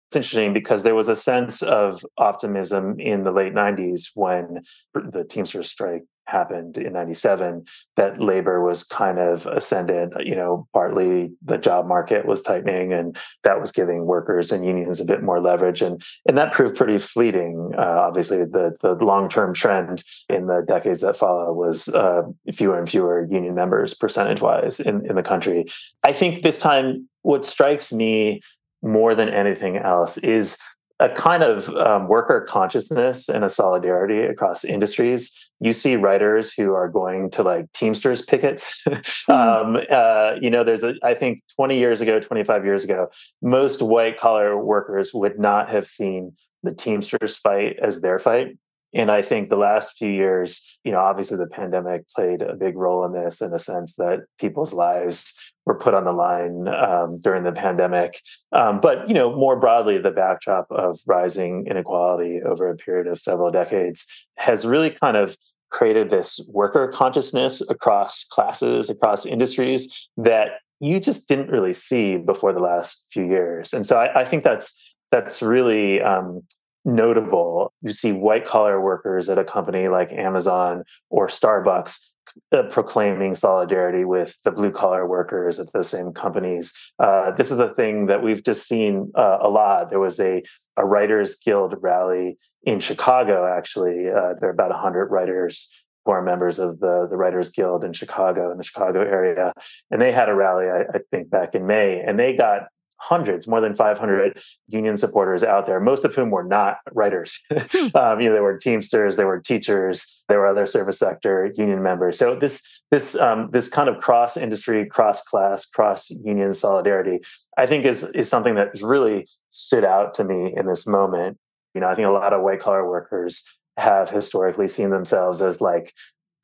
It's 0.09 0.16
interesting 0.16 0.53
because 0.53 0.83
there 0.83 0.94
was 0.94 1.09
a 1.09 1.16
sense 1.16 1.62
of 1.62 2.05
optimism 2.18 3.00
in 3.00 3.24
the 3.24 3.33
late 3.33 3.55
90s 3.55 4.11
when 4.14 4.61
the 4.94 5.24
Teamsters 5.24 5.70
strike 5.70 6.03
happened 6.27 6.79
in 6.79 6.93
97 6.93 7.65
that 7.97 8.21
labor 8.21 8.63
was 8.63 8.85
kind 8.85 9.19
of 9.19 9.47
ascendant 9.47 10.13
you 10.21 10.35
know 10.35 10.67
partly 10.73 11.31
the 11.43 11.59
job 11.59 11.87
market 11.87 12.27
was 12.27 12.41
tightening 12.41 12.93
and 12.93 13.17
that 13.43 13.61
was 13.61 13.73
giving 13.73 14.07
workers 14.07 14.53
and 14.53 14.65
unions 14.65 15.01
a 15.01 15.05
bit 15.05 15.23
more 15.23 15.41
leverage. 15.41 15.83
And 15.83 16.03
and 16.27 16.37
that 16.39 16.53
proved 16.53 16.77
pretty 16.77 16.99
fleeting 16.99 17.73
uh, 17.77 17.99
obviously 18.07 18.39
the 18.39 18.75
the 18.81 18.95
long-term 18.95 19.55
trend 19.55 20.03
in 20.29 20.47
the 20.47 20.63
decades 20.67 21.01
that 21.01 21.17
follow 21.17 21.53
was 21.53 21.89
uh, 21.89 22.23
fewer 22.53 22.79
and 22.79 22.89
fewer 22.89 23.27
union 23.31 23.55
members 23.55 23.95
percentage 23.95 24.41
wise 24.41 24.81
in 24.81 25.07
in 25.07 25.17
the 25.17 25.23
country. 25.23 25.67
I 26.03 26.13
think 26.13 26.43
this 26.43 26.59
time 26.59 27.09
what 27.23 27.45
strikes 27.45 27.93
me 27.93 28.41
more 28.83 29.15
than 29.15 29.31
anything 29.31 29.79
else 29.79 30.19
is 30.19 30.59
a 31.00 31.09
kind 31.09 31.42
of 31.42 31.68
um, 31.70 32.07
worker 32.07 32.46
consciousness 32.48 33.28
and 33.28 33.44
a 33.44 33.48
solidarity 33.48 34.20
across 34.20 34.64
industries. 34.64 35.50
You 35.61 35.72
see 35.72 35.96
writers 35.96 36.52
who 36.52 36.72
are 36.74 36.88
going 36.88 37.30
to 37.30 37.42
like 37.42 37.72
Teamsters 37.72 38.22
pickets. 38.22 38.83
Hmm. 39.26 39.33
um, 39.33 39.80
uh, 39.90 40.35
you 40.40 40.50
know, 40.50 40.64
there's 40.64 40.85
a, 40.85 40.94
I 41.02 41.14
think 41.14 41.42
20 41.57 41.78
years 41.78 42.00
ago, 42.00 42.20
25 42.20 42.64
years 42.64 42.85
ago, 42.85 43.09
most 43.42 43.80
white 43.80 44.18
collar 44.18 44.62
workers 44.62 45.12
would 45.14 45.38
not 45.38 45.68
have 45.70 45.87
seen 45.87 46.33
the 46.62 46.72
Teamsters 46.72 47.37
fight 47.37 47.78
as 47.83 48.00
their 48.00 48.18
fight. 48.18 48.57
And 48.94 49.11
I 49.11 49.22
think 49.22 49.48
the 49.48 49.57
last 49.57 49.96
few 49.98 50.09
years, 50.09 50.78
you 50.85 50.92
know, 50.92 51.00
obviously 51.00 51.37
the 51.37 51.46
pandemic 51.46 52.09
played 52.11 52.42
a 52.42 52.54
big 52.54 52.76
role 52.76 53.04
in 53.04 53.12
this 53.12 53.42
in 53.42 53.50
the 53.50 53.59
sense 53.59 53.96
that 53.96 54.20
people's 54.38 54.72
lives 54.72 55.35
were 55.66 55.78
put 55.78 55.94
on 55.94 56.04
the 56.04 56.12
line 56.12 56.68
um, 56.68 57.20
during 57.20 57.42
the 57.42 57.52
pandemic. 57.52 58.20
Um, 58.52 58.80
but, 58.80 59.09
you 59.09 59.14
know, 59.14 59.35
more 59.35 59.59
broadly, 59.59 59.98
the 59.98 60.11
backdrop 60.11 60.66
of 60.70 61.00
rising 61.07 61.66
inequality 61.66 62.40
over 62.46 62.68
a 62.68 62.76
period 62.76 63.07
of 63.07 63.18
several 63.18 63.50
decades 63.50 64.07
has 64.37 64.64
really 64.64 64.90
kind 64.90 65.16
of 65.16 65.37
created 65.70 66.11
this 66.11 66.48
worker 66.52 66.87
consciousness 66.94 67.61
across 67.68 68.24
classes, 68.24 68.88
across 68.88 69.26
industries 69.26 70.09
that 70.16 70.52
you 70.80 71.00
just 71.00 71.26
didn't 71.28 71.50
really 71.50 71.72
see 71.72 72.16
before 72.16 72.52
the 72.52 72.61
last 72.61 73.09
few 73.12 73.26
years. 73.26 73.72
And 73.72 73.87
so 73.87 73.98
I, 73.98 74.20
I 74.20 74.24
think 74.24 74.44
that's 74.44 74.94
that's 75.11 75.42
really 75.42 76.00
um, 76.00 76.42
notable. 76.85 77.73
You 77.83 77.90
see 77.90 78.12
white 78.12 78.47
collar 78.47 78.81
workers 78.81 79.29
at 79.29 79.38
a 79.38 79.44
company 79.44 79.88
like 79.88 80.12
Amazon 80.12 80.85
or 81.11 81.29
Starbucks 81.29 82.12
uh, 82.53 82.64
proclaiming 82.64 83.35
solidarity 83.35 84.05
with 84.05 84.37
the 84.44 84.51
blue 84.51 84.70
collar 84.70 85.07
workers 85.07 85.61
at 85.61 85.73
those 85.73 85.88
same 85.88 86.12
companies. 86.12 86.73
Uh, 86.99 87.31
this 87.33 87.51
is 87.51 87.59
a 87.59 87.73
thing 87.75 88.07
that 88.07 88.23
we've 88.23 88.44
just 88.44 88.66
seen 88.66 89.12
uh, 89.14 89.38
a 89.40 89.49
lot. 89.49 89.90
There 89.90 90.01
was 90.01 90.18
a 90.20 90.42
a 90.77 90.85
writers 90.85 91.37
guild 91.37 91.77
rally 91.81 92.37
in 92.64 92.81
Chicago. 92.81 93.47
Actually, 93.47 94.09
uh, 94.09 94.35
there 94.40 94.49
are 94.49 94.53
about 94.53 94.73
hundred 94.73 95.07
writers 95.07 95.70
who 96.05 96.12
are 96.12 96.23
members 96.23 96.59
of 96.59 96.81
the 96.81 97.07
the 97.09 97.16
Writers 97.16 97.51
Guild 97.51 97.85
in 97.85 97.92
Chicago 97.92 98.51
in 98.51 98.59
the 98.59 98.64
Chicago 98.64 99.01
area, 99.01 99.53
and 99.90 100.01
they 100.01 100.12
had 100.12 100.29
a 100.29 100.35
rally 100.35 100.66
I, 100.66 100.97
I 100.97 101.01
think 101.11 101.31
back 101.31 101.55
in 101.55 101.66
May, 101.66 102.01
and 102.01 102.18
they 102.18 102.37
got 102.37 102.68
hundreds, 103.09 103.47
more 103.47 103.61
than 103.61 103.75
500 103.75 104.40
union 104.69 104.97
supporters 104.97 105.43
out 105.43 105.67
there, 105.67 105.79
most 105.79 106.05
of 106.05 106.14
whom 106.14 106.31
were 106.31 106.45
not 106.45 106.79
writers. 106.93 107.38
Hmm. 107.75 107.97
um, 107.97 108.21
you 108.21 108.29
know, 108.29 108.35
they 108.35 108.40
were 108.40 108.59
Teamsters, 108.59 109.17
they 109.17 109.25
were 109.25 109.40
teachers, 109.40 110.23
there 110.29 110.38
were 110.38 110.47
other 110.47 110.67
service 110.67 110.99
sector 110.99 111.51
union 111.57 111.83
members. 111.83 112.19
So 112.19 112.35
this 112.35 112.62
this 112.90 113.17
um, 113.17 113.49
this 113.53 113.69
kind 113.69 113.88
of 113.88 114.01
cross 114.01 114.37
industry, 114.37 114.87
cross 114.87 115.23
class, 115.23 115.64
cross 115.64 116.11
union 116.11 116.53
solidarity, 116.55 117.21
I 117.57 117.67
think 117.67 117.85
is 117.85 118.05
is 118.05 118.29
something 118.29 118.55
that 118.55 118.81
really 118.81 119.27
stood 119.51 119.85
out 119.85 120.14
to 120.14 120.25
me 120.25 120.53
in 120.57 120.67
this 120.67 120.87
moment. 120.87 121.38
You 121.75 121.81
know, 121.81 121.88
I 121.88 121.95
think 121.95 122.07
a 122.07 122.11
lot 122.11 122.33
of 122.33 122.43
white 122.43 122.61
collar 122.61 122.88
workers 122.88 123.43
have 123.77 124.11
historically 124.11 124.69
seen 124.69 124.90
themselves 124.90 125.43
as 125.43 125.61
like 125.61 125.93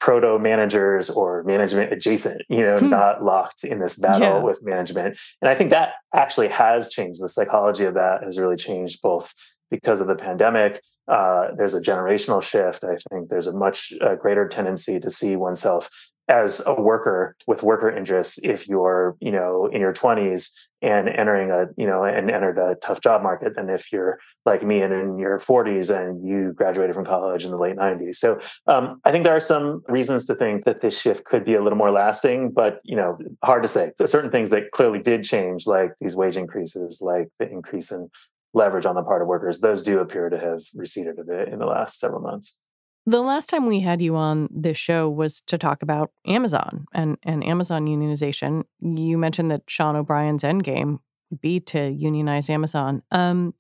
proto 0.01 0.39
managers 0.39 1.11
or 1.11 1.45
management 1.45 1.93
adjacent, 1.93 2.43
you 2.49 2.63
know, 2.63 2.77
hmm. 2.77 2.89
not 2.89 3.23
locked 3.23 3.65
in 3.65 3.79
this 3.79 3.99
battle 3.99 4.21
yeah. 4.23 4.39
with 4.39 4.65
management. 4.65 5.19
And 5.43 5.49
I 5.49 5.55
think 5.55 5.71
that 5.71 5.95
actually 6.15 6.49
has 6.49 6.89
changed. 6.89 7.23
The 7.23 7.29
psychology 7.29 7.85
of 7.85 7.95
that 7.95 8.23
has 8.25 8.39
really 8.39 8.57
changed 8.57 9.03
both 9.03 9.35
because 9.71 10.01
of 10.01 10.07
the 10.07 10.17
pandemic. 10.17 10.81
Uh, 11.07 11.49
there's 11.57 11.75
a 11.75 11.81
generational 11.81 12.43
shift. 12.43 12.83
I 12.85 12.97
think 13.11 13.29
there's 13.29 13.47
a 13.47 13.53
much 13.53 13.93
uh, 14.01 14.15
greater 14.15 14.49
tendency 14.49 15.01
to 15.01 15.11
see 15.11 15.37
oneself 15.37 15.91
as 16.31 16.63
a 16.67 16.81
worker 16.81 17.37
with 17.47 17.63
worker 17.63 17.91
interests 17.91 18.39
if 18.43 18.69
you're 18.69 19.17
you 19.21 19.33
know 19.33 19.67
in 19.67 19.81
your 19.81 19.93
20s 19.93 20.51
and 20.83 21.09
entering 21.09 21.51
a 21.51 21.67
you 21.77 21.87
know 21.87 22.05
and 22.05 22.31
entered 22.31 22.59
a 22.59 22.77
tough 22.77 23.01
job 23.03 23.23
market 23.23 23.55
than 23.55 23.69
if 23.69 23.93
you're 23.93 24.19
like 24.47 24.63
me 24.63 24.81
and 24.81 24.95
in 24.95 25.19
your 25.19 25.39
40s 25.39 25.95
and 25.95 26.27
you 26.27 26.53
graduated 26.55 26.95
from 26.95 27.05
college 27.05 27.45
in 27.45 27.51
the 27.51 27.59
late 27.59 27.77
90s 27.77 28.17
so 28.17 28.41
um, 28.67 29.01
i 29.05 29.13
think 29.13 29.25
there 29.25 29.37
are 29.37 29.41
some 29.41 29.83
reasons 29.89 30.25
to 30.25 30.35
think 30.35 30.65
that 30.65 30.81
this 30.81 30.99
shift 30.99 31.25
could 31.25 31.45
be 31.45 31.55
a 31.55 31.63
little 31.63 31.79
more 31.79 31.91
lasting 31.91 32.51
but 32.51 32.81
you 32.85 32.97
know 32.97 33.19
hard 33.43 33.63
to 33.63 33.69
say. 33.69 33.93
Certain 34.07 34.31
things 34.31 34.51
that 34.51 34.71
clearly 34.73 35.01
did 35.01 35.25
change 35.25 35.67
like 35.67 35.93
these 36.01 36.17
wage 36.17 36.37
increases 36.37 37.01
like 37.01 37.29
the 37.39 37.51
increase 37.51 37.91
in 37.91 38.09
leverage 38.55 38.87
on 38.87 38.95
the 38.95 39.03
part 39.03 39.23
of 39.23 39.29
workers. 39.29 39.61
Those 39.61 39.83
do 39.83 40.01
appear 40.01 40.29
to 40.29 40.39
have 40.39 40.63
receded 40.75 41.19
a 41.19 41.25
bit 41.25 41.49
in 41.49 41.59
the 41.59 41.67
last 41.67 41.99
several 41.99 42.21
months 42.21 42.59
the 43.11 43.21
last 43.21 43.51
time 43.51 43.67
we 43.67 43.81
had 43.81 44.01
you 44.01 44.15
on 44.17 44.49
this 44.53 44.79
show 44.79 45.11
was 45.11 45.41
to 45.43 45.59
talk 45.59 45.83
about 45.83 46.13
Amazon 46.27 46.87
and, 46.93 47.19
and 47.25 47.45
Amazon 47.45 47.87
unionization. 47.87 48.65
You 48.81 49.19
mentioned 49.19 49.51
that 49.51 49.63
Sean 49.67 49.97
O'Brien's 49.97 50.43
endgame 50.43 51.01
would 51.31 51.41
be 51.41 51.61
to 51.61 51.91
unionize 51.91 52.49
Amazon. 52.49 53.03
Um, 53.11 53.55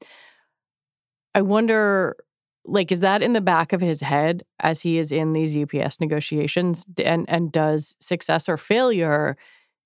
I 1.35 1.43
wonder, 1.43 2.17
like, 2.65 2.93
is 2.93 3.01
that 3.01 3.23
in 3.23 3.33
the 3.33 3.41
back 3.41 3.73
of 3.73 3.81
his 3.81 4.01
head 4.01 4.45
as 4.61 4.83
he 4.83 4.99
is 4.99 5.11
in 5.11 5.33
these 5.33 5.57
UPS 5.57 6.01
negotiations? 6.01 6.87
And 7.03 7.29
and 7.29 7.51
does 7.51 7.97
success 8.01 8.49
or 8.49 8.57
failure 8.57 9.37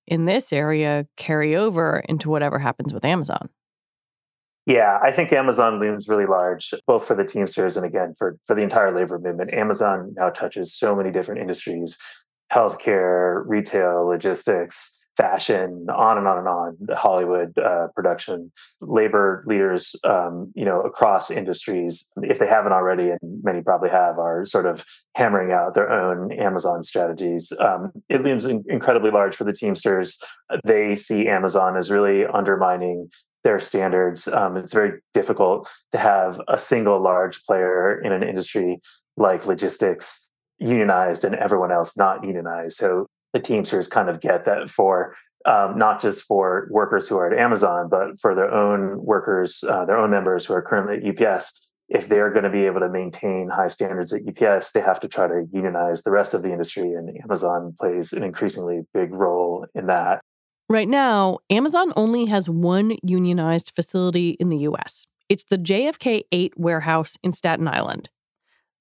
in 0.07 0.25
this 0.25 0.53
area 0.53 1.07
carry 1.17 1.55
over 1.55 2.03
into 2.07 2.29
whatever 2.29 2.59
happens 2.59 2.93
with 2.93 3.05
Amazon? 3.05 3.49
Yeah, 4.65 4.97
I 5.03 5.11
think 5.11 5.31
Amazon 5.31 5.79
looms 5.79 6.09
really 6.09 6.25
large, 6.25 6.73
both 6.87 7.05
for 7.05 7.13
the 7.13 7.23
Teamsters 7.23 7.77
and 7.77 7.85
again 7.85 8.15
for, 8.17 8.37
for 8.45 8.55
the 8.55 8.63
entire 8.63 8.95
labor 8.95 9.19
movement. 9.19 9.53
Amazon 9.53 10.13
now 10.17 10.29
touches 10.29 10.73
so 10.73 10.95
many 10.95 11.11
different 11.11 11.41
industries 11.41 11.97
healthcare, 12.53 13.43
retail, 13.47 14.05
logistics, 14.05 14.95
fashion, 15.17 15.87
on 15.89 16.17
and 16.17 16.27
on 16.27 16.37
and 16.37 16.47
on, 16.47 16.77
Hollywood 16.95 17.57
uh, 17.57 17.87
production, 17.95 18.51
labor 18.81 19.43
leaders, 19.47 19.95
um, 20.03 20.51
you 20.55 20.65
know, 20.65 20.81
across 20.81 21.31
industries, 21.31 22.11
if 22.21 22.39
they 22.39 22.47
haven't 22.47 22.73
already, 22.73 23.09
and 23.09 23.19
many 23.43 23.61
probably 23.61 23.89
have, 23.89 24.19
are 24.19 24.45
sort 24.45 24.65
of 24.65 24.85
hammering 25.15 25.51
out 25.51 25.73
their 25.73 25.89
own 25.89 26.31
Amazon 26.33 26.83
strategies. 26.83 27.51
Um, 27.59 27.91
it 28.09 28.23
looms 28.23 28.45
in- 28.45 28.63
incredibly 28.67 29.11
large 29.11 29.35
for 29.35 29.43
the 29.43 29.53
Teamsters. 29.53 30.21
They 30.65 30.95
see 30.95 31.27
Amazon 31.27 31.77
as 31.77 31.89
really 31.89 32.25
undermining 32.25 33.09
their 33.45 33.59
standards. 33.59 34.27
Um, 34.27 34.57
it's 34.57 34.73
very 34.73 34.99
difficult 35.13 35.71
to 35.93 35.97
have 35.99 36.41
a 36.49 36.57
single 36.57 37.01
large 37.01 37.45
player 37.45 38.01
in 38.01 38.11
an 38.11 38.23
industry 38.23 38.81
like 39.15 39.45
logistics 39.45 40.31
unionized 40.57 41.23
and 41.23 41.35
everyone 41.35 41.71
else 41.71 41.95
not 41.95 42.25
unionized. 42.25 42.75
So 42.75 43.07
the 43.33 43.39
Teamsters 43.39 43.87
kind 43.87 44.09
of 44.09 44.19
get 44.19 44.45
that 44.45 44.69
for 44.69 45.15
um, 45.45 45.77
not 45.77 46.01
just 46.01 46.23
for 46.23 46.67
workers 46.71 47.07
who 47.07 47.17
are 47.17 47.31
at 47.31 47.37
Amazon, 47.37 47.87
but 47.87 48.19
for 48.19 48.33
their 48.33 48.51
own 48.51 49.05
workers, 49.05 49.63
uh, 49.69 49.85
their 49.85 49.97
own 49.97 50.09
members 50.09 50.45
who 50.45 50.55
are 50.55 50.61
currently 50.61 51.07
at 51.07 51.21
UPS. 51.21 51.69
If 51.87 52.07
they're 52.07 52.31
going 52.31 52.45
to 52.45 52.49
be 52.49 52.65
able 52.65 52.79
to 52.79 52.89
maintain 52.89 53.49
high 53.49 53.67
standards 53.67 54.11
at 54.11 54.21
UPS, 54.27 54.71
they 54.71 54.81
have 54.81 54.99
to 55.01 55.07
try 55.07 55.27
to 55.27 55.45
unionize 55.53 56.01
the 56.01 56.09
rest 56.09 56.33
of 56.33 56.41
the 56.41 56.51
industry, 56.51 56.93
and 56.93 57.15
Amazon 57.23 57.75
plays 57.79 58.11
an 58.11 58.23
increasingly 58.23 58.81
big 58.91 59.13
role 59.13 59.67
in 59.75 59.85
that. 59.85 60.21
Right 60.67 60.87
now, 60.87 61.39
Amazon 61.51 61.93
only 61.95 62.25
has 62.25 62.49
one 62.49 62.97
unionized 63.03 63.71
facility 63.75 64.31
in 64.31 64.49
the 64.49 64.57
US. 64.59 65.05
It's 65.29 65.43
the 65.43 65.57
JFK 65.57 66.23
8 66.31 66.53
warehouse 66.57 67.17
in 67.21 67.33
Staten 67.33 67.67
Island. 67.67 68.09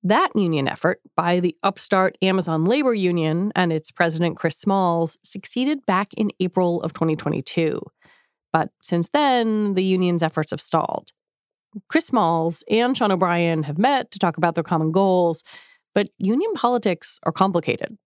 That 0.02 0.30
union 0.34 0.66
effort 0.66 1.00
by 1.14 1.40
the 1.40 1.54
upstart 1.62 2.16
Amazon 2.22 2.64
Labor 2.64 2.94
Union 2.94 3.52
and 3.54 3.70
its 3.70 3.90
president 3.90 4.36
Chris 4.36 4.56
Smalls 4.56 5.18
succeeded 5.22 5.84
back 5.84 6.08
in 6.14 6.30
April 6.40 6.82
of 6.82 6.94
2022. 6.94 7.80
But 8.50 8.70
since 8.82 9.10
then, 9.10 9.74
the 9.74 9.84
union's 9.84 10.22
efforts 10.22 10.52
have 10.52 10.60
stalled. 10.62 11.12
Chris 11.88 12.06
Smalls 12.06 12.64
and 12.70 12.96
Sean 12.96 13.12
O'Brien 13.12 13.64
have 13.64 13.78
met 13.78 14.10
to 14.12 14.18
talk 14.18 14.38
about 14.38 14.54
their 14.54 14.64
common 14.64 14.90
goals, 14.90 15.44
but 15.94 16.08
union 16.18 16.52
politics 16.54 17.18
are 17.24 17.32
complicated. 17.32 17.98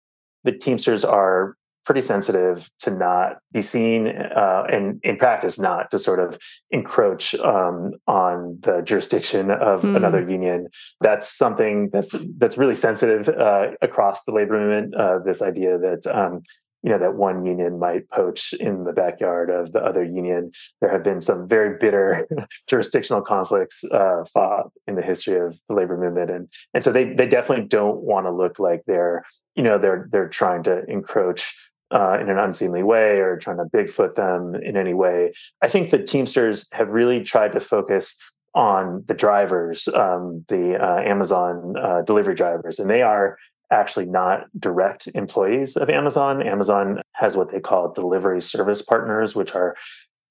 The 0.45 0.53
Teamsters 0.53 1.05
are 1.05 1.57
pretty 1.87 2.01
sensitive 2.01 2.68
to 2.81 2.90
not 2.90 3.38
be 3.53 3.62
seen 3.62 4.09
uh, 4.09 4.64
and 4.70 5.01
in 5.03 5.16
practice 5.16 5.59
not 5.59 5.90
to 5.90 5.99
sort 5.99 6.18
of 6.18 6.38
encroach 6.70 7.35
um, 7.37 7.92
on 8.07 8.59
the 8.61 8.83
jurisdiction 8.83 9.51
of 9.51 9.83
mm. 9.83 9.96
another 9.96 10.29
union. 10.29 10.66
That's 11.01 11.33
something 11.33 11.90
that's 11.92 12.14
that's 12.37 12.59
really 12.59 12.75
sensitive 12.75 13.29
uh, 13.29 13.68
across 13.81 14.25
the 14.25 14.33
labor 14.33 14.59
movement 14.59 14.94
uh, 14.94 15.20
this 15.25 15.40
idea 15.40 15.79
that 15.79 16.07
um, 16.09 16.42
you 16.83 16.90
know 16.90 16.99
that 16.99 17.14
one 17.14 17.44
union 17.44 17.79
might 17.79 18.09
poach 18.11 18.53
in 18.53 18.85
the 18.85 18.92
backyard 18.92 19.51
of 19.51 19.72
the 19.72 19.83
other 19.83 20.05
union. 20.05 20.53
There 20.81 20.90
have 20.90 21.03
been 21.03 21.20
some 21.20 21.49
very 21.49 21.77
bitter 21.79 22.29
jurisdictional 22.68 23.22
conflicts 23.22 23.83
uh, 23.85 24.25
fought 24.33 24.70
in 24.87 24.94
the 24.94 25.03
history 25.03 25.38
of 25.38 25.61
the 25.68 25.75
labor 25.75 25.96
movement. 25.96 26.31
And 26.31 26.49
and 26.75 26.85
so 26.85 26.92
they 26.92 27.12
they 27.12 27.27
definitely 27.27 27.66
don't 27.66 28.03
want 28.03 28.27
to 28.27 28.33
look 28.33 28.59
like 28.59 28.83
they're 28.87 29.25
you 29.55 29.62
know 29.62 29.79
they're 29.79 30.09
they're 30.12 30.29
trying 30.29 30.62
to 30.64 30.85
encroach 30.85 31.55
uh, 31.90 32.18
in 32.20 32.29
an 32.29 32.38
unseemly 32.38 32.83
way 32.83 33.20
or 33.20 33.37
trying 33.37 33.59
to 33.59 33.64
bigfoot 33.64 34.14
them 34.14 34.55
in 34.57 34.77
any 34.77 34.94
way. 34.94 35.33
I 35.62 35.68
think 35.68 35.90
the 35.90 36.03
Teamsters 36.03 36.66
have 36.72 36.88
really 36.88 37.22
tried 37.22 37.53
to 37.53 37.61
focus 37.61 38.18
on 38.55 39.05
the 39.07 39.14
drivers, 39.14 39.87
um, 39.88 40.44
the 40.49 40.77
uh, 40.83 41.03
Amazon 41.03 41.75
uh, 41.77 42.03
delivery 42.03 42.35
drivers, 42.35 42.79
and 42.79 42.88
they 42.88 43.03
are 43.03 43.37
actually 43.70 44.07
not 44.07 44.44
direct 44.59 45.09
employees 45.14 45.77
of 45.77 45.90
Amazon. 45.90 46.42
Amazon 46.42 47.03
has 47.12 47.37
what 47.37 47.51
they 47.51 47.61
call 47.61 47.92
delivery 47.92 48.40
service 48.40 48.81
partners, 48.81 49.35
which 49.35 49.55
are 49.55 49.77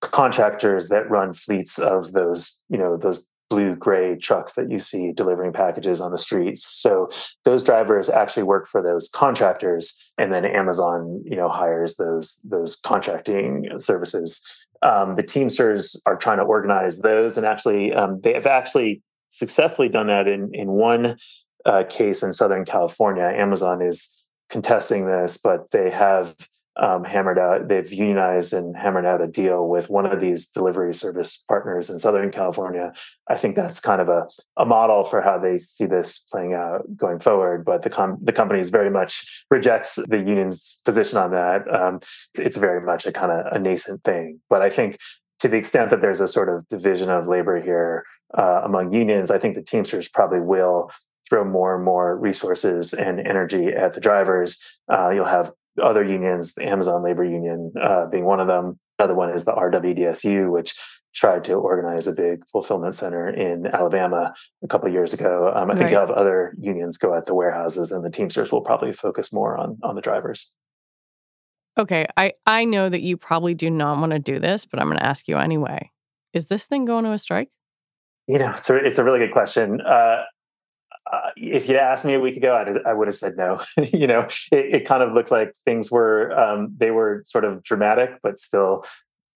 contractors 0.01 0.89
that 0.89 1.09
run 1.09 1.33
fleets 1.33 1.77
of 1.77 2.13
those, 2.13 2.65
you 2.69 2.77
know, 2.77 2.97
those 2.97 3.27
blue 3.49 3.75
gray 3.75 4.15
trucks 4.15 4.53
that 4.53 4.71
you 4.71 4.79
see 4.79 5.12
delivering 5.12 5.53
packages 5.53 6.01
on 6.01 6.12
the 6.12 6.17
streets. 6.17 6.67
So 6.75 7.10
those 7.43 7.63
drivers 7.63 8.10
actually 8.10 8.43
work 8.43 8.67
for 8.67 8.81
those 8.81 9.10
contractors 9.10 10.12
and 10.17 10.34
then 10.34 10.45
amazon 10.45 11.21
you 11.25 11.36
know 11.36 11.49
hires 11.49 11.97
those 11.97 12.41
those 12.49 12.75
contracting 12.75 13.69
services. 13.77 14.41
Um, 14.81 15.15
the 15.15 15.23
teamsters 15.23 16.01
are 16.05 16.15
trying 16.15 16.38
to 16.38 16.43
organize 16.43 16.99
those 16.99 17.38
and 17.38 17.45
actually 17.45 17.93
um, 17.93 18.21
they 18.21 18.34
have 18.34 18.45
actually 18.45 19.01
successfully 19.29 19.89
done 19.89 20.08
that 20.08 20.27
in 20.27 20.49
in 20.53 20.71
one 20.71 21.15
uh, 21.65 21.84
case 21.89 22.23
in 22.23 22.34
southern 22.34 22.65
california. 22.65 23.23
Amazon 23.23 23.81
is 23.81 24.27
contesting 24.49 25.05
this 25.05 25.38
but 25.38 25.71
they 25.71 25.89
have 25.89 26.36
um, 26.77 27.03
hammered 27.03 27.39
out, 27.39 27.67
they've 27.67 27.91
unionized 27.91 28.53
and 28.53 28.75
hammered 28.75 29.05
out 29.05 29.21
a 29.21 29.27
deal 29.27 29.67
with 29.67 29.89
one 29.89 30.05
of 30.05 30.19
these 30.19 30.45
delivery 30.45 30.93
service 30.93 31.43
partners 31.47 31.89
in 31.89 31.99
Southern 31.99 32.31
California. 32.31 32.93
I 33.29 33.35
think 33.35 33.55
that's 33.55 33.79
kind 33.79 34.01
of 34.01 34.09
a, 34.09 34.27
a 34.57 34.65
model 34.65 35.03
for 35.03 35.21
how 35.21 35.38
they 35.39 35.57
see 35.57 35.85
this 35.85 36.19
playing 36.19 36.53
out 36.53 36.83
going 36.95 37.19
forward. 37.19 37.63
But 37.63 37.83
the 37.83 37.89
com- 37.89 38.17
the 38.21 38.33
company 38.33 38.59
is 38.59 38.69
very 38.69 38.89
much 38.89 39.45
rejects 39.49 39.95
the 39.95 40.17
union's 40.17 40.81
position 40.83 41.17
on 41.17 41.31
that. 41.31 41.73
Um, 41.73 41.99
it's 42.38 42.57
very 42.57 42.85
much 42.85 43.05
a 43.05 43.11
kind 43.11 43.31
of 43.31 43.53
a 43.53 43.59
nascent 43.59 44.03
thing. 44.03 44.41
But 44.49 44.61
I 44.61 44.69
think 44.69 44.97
to 45.39 45.47
the 45.47 45.57
extent 45.57 45.91
that 45.91 46.01
there's 46.01 46.21
a 46.21 46.27
sort 46.27 46.49
of 46.49 46.67
division 46.67 47.09
of 47.09 47.27
labor 47.27 47.61
here 47.61 48.05
uh, 48.38 48.61
among 48.63 48.93
unions, 48.93 49.31
I 49.31 49.38
think 49.38 49.55
the 49.55 49.61
Teamsters 49.61 50.09
probably 50.09 50.39
will 50.39 50.91
throw 51.29 51.43
more 51.43 51.75
and 51.75 51.83
more 51.83 52.17
resources 52.17 52.93
and 52.93 53.19
energy 53.19 53.67
at 53.67 53.93
the 53.93 54.01
drivers. 54.01 54.61
Uh, 54.91 55.09
you'll 55.09 55.25
have 55.25 55.51
other 55.81 56.03
unions, 56.03 56.53
the 56.55 56.67
Amazon 56.67 57.03
Labor 57.03 57.23
Union 57.23 57.71
uh, 57.81 58.05
being 58.07 58.25
one 58.25 58.39
of 58.39 58.47
them. 58.47 58.79
Another 58.99 59.15
one 59.15 59.29
is 59.31 59.43
the 59.45 59.51
RWDSU, 59.53 60.49
which 60.51 60.73
tried 61.13 61.43
to 61.45 61.53
organize 61.53 62.07
a 62.07 62.13
big 62.13 62.47
fulfillment 62.49 62.95
center 62.95 63.29
in 63.29 63.67
Alabama 63.67 64.33
a 64.63 64.67
couple 64.67 64.89
years 64.89 65.13
ago. 65.13 65.51
Um, 65.55 65.69
I 65.69 65.73
think 65.73 65.85
Right. 65.85 65.91
you'll 65.91 66.01
have 66.01 66.11
other 66.11 66.53
unions 66.59 66.97
go 66.97 67.15
at 67.15 67.25
the 67.25 67.33
warehouses, 67.33 67.91
and 67.91 68.03
the 68.05 68.09
Teamsters 68.09 68.51
will 68.51 68.61
probably 68.61 68.91
focus 68.93 69.33
more 69.33 69.57
on 69.57 69.77
on 69.83 69.95
the 69.95 70.01
drivers. 70.01 70.53
Okay, 71.77 72.05
I, 72.15 72.33
I 72.47 72.63
know 72.63 72.88
that 72.88 73.01
you 73.01 73.17
probably 73.17 73.53
do 73.53 73.69
not 73.69 73.97
want 73.99 74.13
to 74.13 74.19
do 74.19 74.39
this, 74.39 74.65
but 74.65 74.79
I'm 74.79 74.88
going 74.88 74.97
to 74.97 75.05
ask 75.05 75.27
you 75.27 75.38
anyway. 75.38 75.91
Is 76.33 76.45
this 76.47 76.67
thing 76.67 76.85
going 76.85 77.03
to 77.03 77.11
a 77.11 77.17
strike? 77.17 77.49
You 78.27 78.39
know, 78.39 78.51
it's 78.51 78.69
a, 78.69 78.75
it's 78.77 78.97
a 78.97 79.03
really 79.03 79.19
good 79.19 79.33
question. 79.33 79.81
Uh, 79.81 79.89
uh, 79.89 80.23
if 81.37 81.67
you'd 81.67 81.77
asked 81.77 82.05
me 82.05 82.13
a 82.13 82.19
week 82.19 82.37
ago, 82.37 82.55
I'd, 82.55 82.85
I 82.85 82.93
would 82.93 83.07
have 83.07 83.17
said 83.17 83.35
no. 83.37 83.61
you 83.93 84.07
know, 84.07 84.27
it, 84.51 84.75
it 84.75 84.85
kind 84.85 85.03
of 85.03 85.13
looked 85.13 85.31
like 85.31 85.53
things 85.65 85.91
were 85.91 86.37
um, 86.37 86.73
they 86.77 86.91
were 86.91 87.23
sort 87.25 87.45
of 87.45 87.63
dramatic, 87.63 88.19
but 88.23 88.39
still 88.39 88.85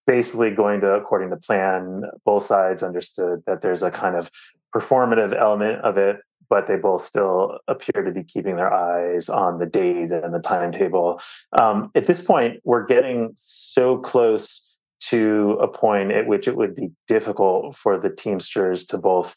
basically 0.07 0.51
going 0.51 0.81
to 0.81 0.93
according 0.93 1.29
to 1.29 1.37
plan. 1.37 2.03
Both 2.25 2.45
sides 2.45 2.83
understood 2.83 3.43
that 3.45 3.61
there's 3.61 3.83
a 3.83 3.91
kind 3.91 4.15
of 4.15 4.31
performative 4.73 5.33
element 5.33 5.81
of 5.81 5.97
it, 5.97 6.21
but 6.49 6.67
they 6.67 6.77
both 6.77 7.05
still 7.05 7.59
appear 7.67 8.03
to 8.03 8.11
be 8.11 8.23
keeping 8.23 8.55
their 8.55 8.73
eyes 8.73 9.29
on 9.29 9.59
the 9.59 9.65
date 9.65 10.11
and 10.11 10.33
the 10.33 10.39
timetable. 10.39 11.21
Um, 11.59 11.91
at 11.95 12.07
this 12.07 12.21
point, 12.21 12.59
we're 12.63 12.85
getting 12.85 13.31
so 13.35 13.97
close 13.97 14.77
to 15.01 15.57
a 15.61 15.67
point 15.67 16.11
at 16.11 16.27
which 16.27 16.47
it 16.47 16.57
would 16.57 16.75
be 16.75 16.91
difficult 17.07 17.75
for 17.75 17.97
the 17.97 18.09
Teamsters 18.09 18.85
to 18.87 18.97
both 18.97 19.35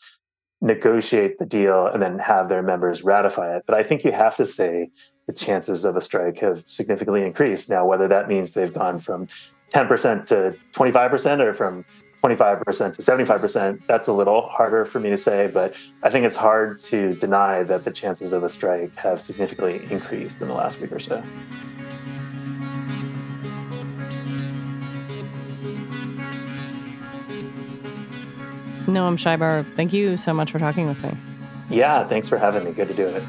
negotiate 0.63 1.39
the 1.39 1.45
deal 1.45 1.89
and 1.89 2.01
then 2.01 2.19
have 2.21 2.49
their 2.49 2.63
members 2.63 3.03
ratify 3.03 3.57
it. 3.57 3.65
But 3.67 3.75
I 3.77 3.83
think 3.83 4.05
you 4.05 4.13
have 4.13 4.37
to 4.37 4.47
say 4.47 4.91
the 5.27 5.33
chances 5.33 5.85
of 5.85 5.97
a 5.97 6.01
strike 6.01 6.39
have 6.39 6.61
significantly 6.61 7.23
increased. 7.23 7.69
Now, 7.69 7.85
whether 7.85 8.09
that 8.09 8.29
means 8.29 8.53
they've 8.53 8.73
gone 8.73 9.01
from 9.01 9.27
10% 9.73 10.27
to 10.27 10.57
25% 10.73 11.41
or 11.41 11.53
from 11.53 11.85
25% 12.23 12.95
to 12.95 13.03
75%, 13.03 13.87
that's 13.87 14.07
a 14.07 14.13
little 14.13 14.43
harder 14.43 14.85
for 14.85 15.01
me 15.01 15.11
to 15.11 15.17
say, 15.17 15.51
but 15.53 15.75
I 16.05 16.11
think 16.11 16.25
it's 16.25 16.37
hard 16.37 16.79
to 16.81 17.15
deny 17.15 17.65
that 17.65 17.83
the 17.83 17.91
chances 17.91 18.33
of 18.33 18.45
a 18.45 18.49
strike 18.49 18.95
have 18.97 19.21
significantly 19.21 19.85
increased 19.91 20.41
in 20.41 20.49
the 20.49 20.55
last 20.55 20.81
week 20.81 20.93
or 20.93 21.01
so. 21.01 21.23
Noam 28.93 29.17
Scheiber, 29.17 29.65
thank 29.75 29.93
you 29.93 30.17
so 30.17 30.33
much 30.33 30.51
for 30.51 30.59
talking 30.59 30.87
with 30.87 31.03
me. 31.03 31.17
Yeah, 31.71 32.07
thanks 32.07 32.29
for 32.29 32.39
having 32.39 32.65
me. 32.65 32.73
Good 32.73 32.89
to 32.89 32.95
do 32.95 33.09
it. 33.09 33.23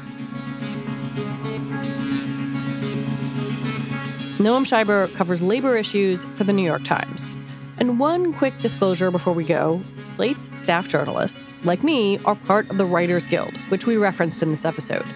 Noam 4.38 4.66
Scheiber 4.66 5.12
covers 5.14 5.40
labor 5.40 5.76
issues 5.76 6.24
for 6.24 6.44
the 6.44 6.52
New 6.52 6.64
York 6.64 6.84
Times. 6.84 7.34
And 7.78 7.98
one 7.98 8.32
quick 8.32 8.58
disclosure 8.58 9.10
before 9.10 9.32
we 9.32 9.44
go 9.44 9.82
Slate's 10.02 10.54
staff 10.56 10.86
journalists, 10.86 11.54
like 11.64 11.82
me, 11.82 12.18
are 12.24 12.34
part 12.34 12.68
of 12.70 12.78
the 12.78 12.84
Writers 12.84 13.26
Guild, 13.26 13.56
which 13.68 13.86
we 13.86 13.96
referenced 13.96 14.42
in 14.42 14.50
this 14.50 14.64
episode. 14.64 15.06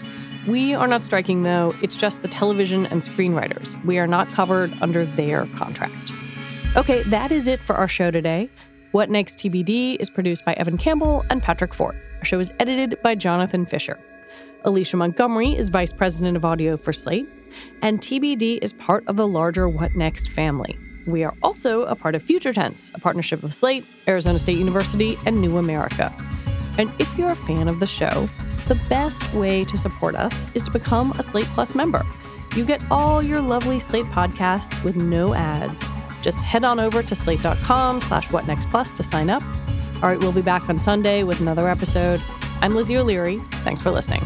We 0.47 0.75
are 0.75 0.87
not 0.87 1.03
striking, 1.03 1.43
though, 1.43 1.75
it's 1.83 1.97
just 1.97 2.23
the 2.23 2.29
television 2.29 2.87
and 2.87 3.03
screenwriters. 3.03 3.83
We 3.85 3.99
are 3.99 4.07
not 4.07 4.31
covered 4.31 4.73
under 4.81 5.05
their 5.05 5.45
contract. 5.57 6.13
Okay, 6.77 7.03
that 7.05 7.31
is 7.31 7.47
it 7.47 7.63
for 7.63 7.77
our 7.77 7.89
show 7.89 8.11
today. 8.11 8.49
What 8.93 9.11
Next 9.11 9.37
TBD 9.37 9.97
is 10.01 10.09
produced 10.09 10.47
by 10.47 10.55
Evan 10.55 10.79
Campbell 10.79 11.23
and 11.29 11.43
Patrick 11.43 11.75
Fort. 11.75 11.95
Our 12.21 12.25
show 12.25 12.41
is 12.41 12.55
edited 12.59 12.99
by 13.03 13.17
Jonathan 13.17 13.67
Fisher. 13.67 13.99
Alicia 14.65 14.97
Montgomery 14.97 15.51
is 15.51 15.69
Vice 15.69 15.93
President 15.93 16.39
of 16.39 16.45
Audio 16.47 16.79
for 16.79 16.95
Slate, 16.95 17.29
and 17.83 18.01
TBD 18.01 18.61
is 18.63 18.73
part 18.73 19.07
of 19.07 19.17
the 19.17 19.29
larger 19.29 19.69
What 19.69 19.95
Next 19.95 20.31
family. 20.31 20.79
We 21.07 21.23
are 21.23 21.35
also 21.43 21.83
a 21.83 21.95
part 21.95 22.15
of 22.15 22.23
Future 22.23 22.55
Tense, 22.55 22.91
a 22.95 22.99
partnership 22.99 23.43
of 23.43 23.53
Slate, 23.53 23.85
Arizona 24.09 24.39
State 24.39 24.57
University, 24.57 25.19
and 25.27 25.39
New 25.39 25.59
America. 25.59 26.11
And 26.79 26.91
if 26.99 27.15
you're 27.19 27.33
a 27.33 27.37
fan 27.37 27.69
of 27.69 27.81
the 27.81 27.87
show, 27.87 28.27
the 28.69 28.81
best 28.89 29.35
way 29.35 29.67
to 29.67 29.77
support 29.77 30.15
us 30.15 30.47
is 30.55 30.63
to 30.63 30.71
become 30.71 31.13
a 31.13 31.23
Slate 31.23 31.47
Plus 31.49 31.75
member. 31.75 32.07
You 32.57 32.65
get 32.65 32.83
all 32.91 33.23
your 33.23 33.43
lovely 33.43 33.81
Slate 33.81 34.07
podcasts 34.07 34.83
with 34.83 34.97
no 34.97 35.35
ads. 35.35 35.85
Just 36.23 36.43
head 36.43 36.65
on 36.65 36.81
over 36.81 37.03
to 37.03 37.15
slate.com 37.15 38.01
slash 38.01 38.29
whatnextplus 38.29 38.93
to 38.95 39.03
sign 39.03 39.31
up. 39.31 39.43
All 39.97 40.09
right, 40.09 40.19
we'll 40.19 40.33
be 40.33 40.43
back 40.43 40.69
on 40.69 40.79
Sunday 40.81 41.23
with 41.23 41.41
another 41.41 41.69
episode. 41.69 42.23
I'm 42.61 42.75
Lizzie 42.75 42.97
O'Leary. 42.97 43.39
Thanks 43.63 43.81
for 43.81 43.91
listening. 43.91 44.23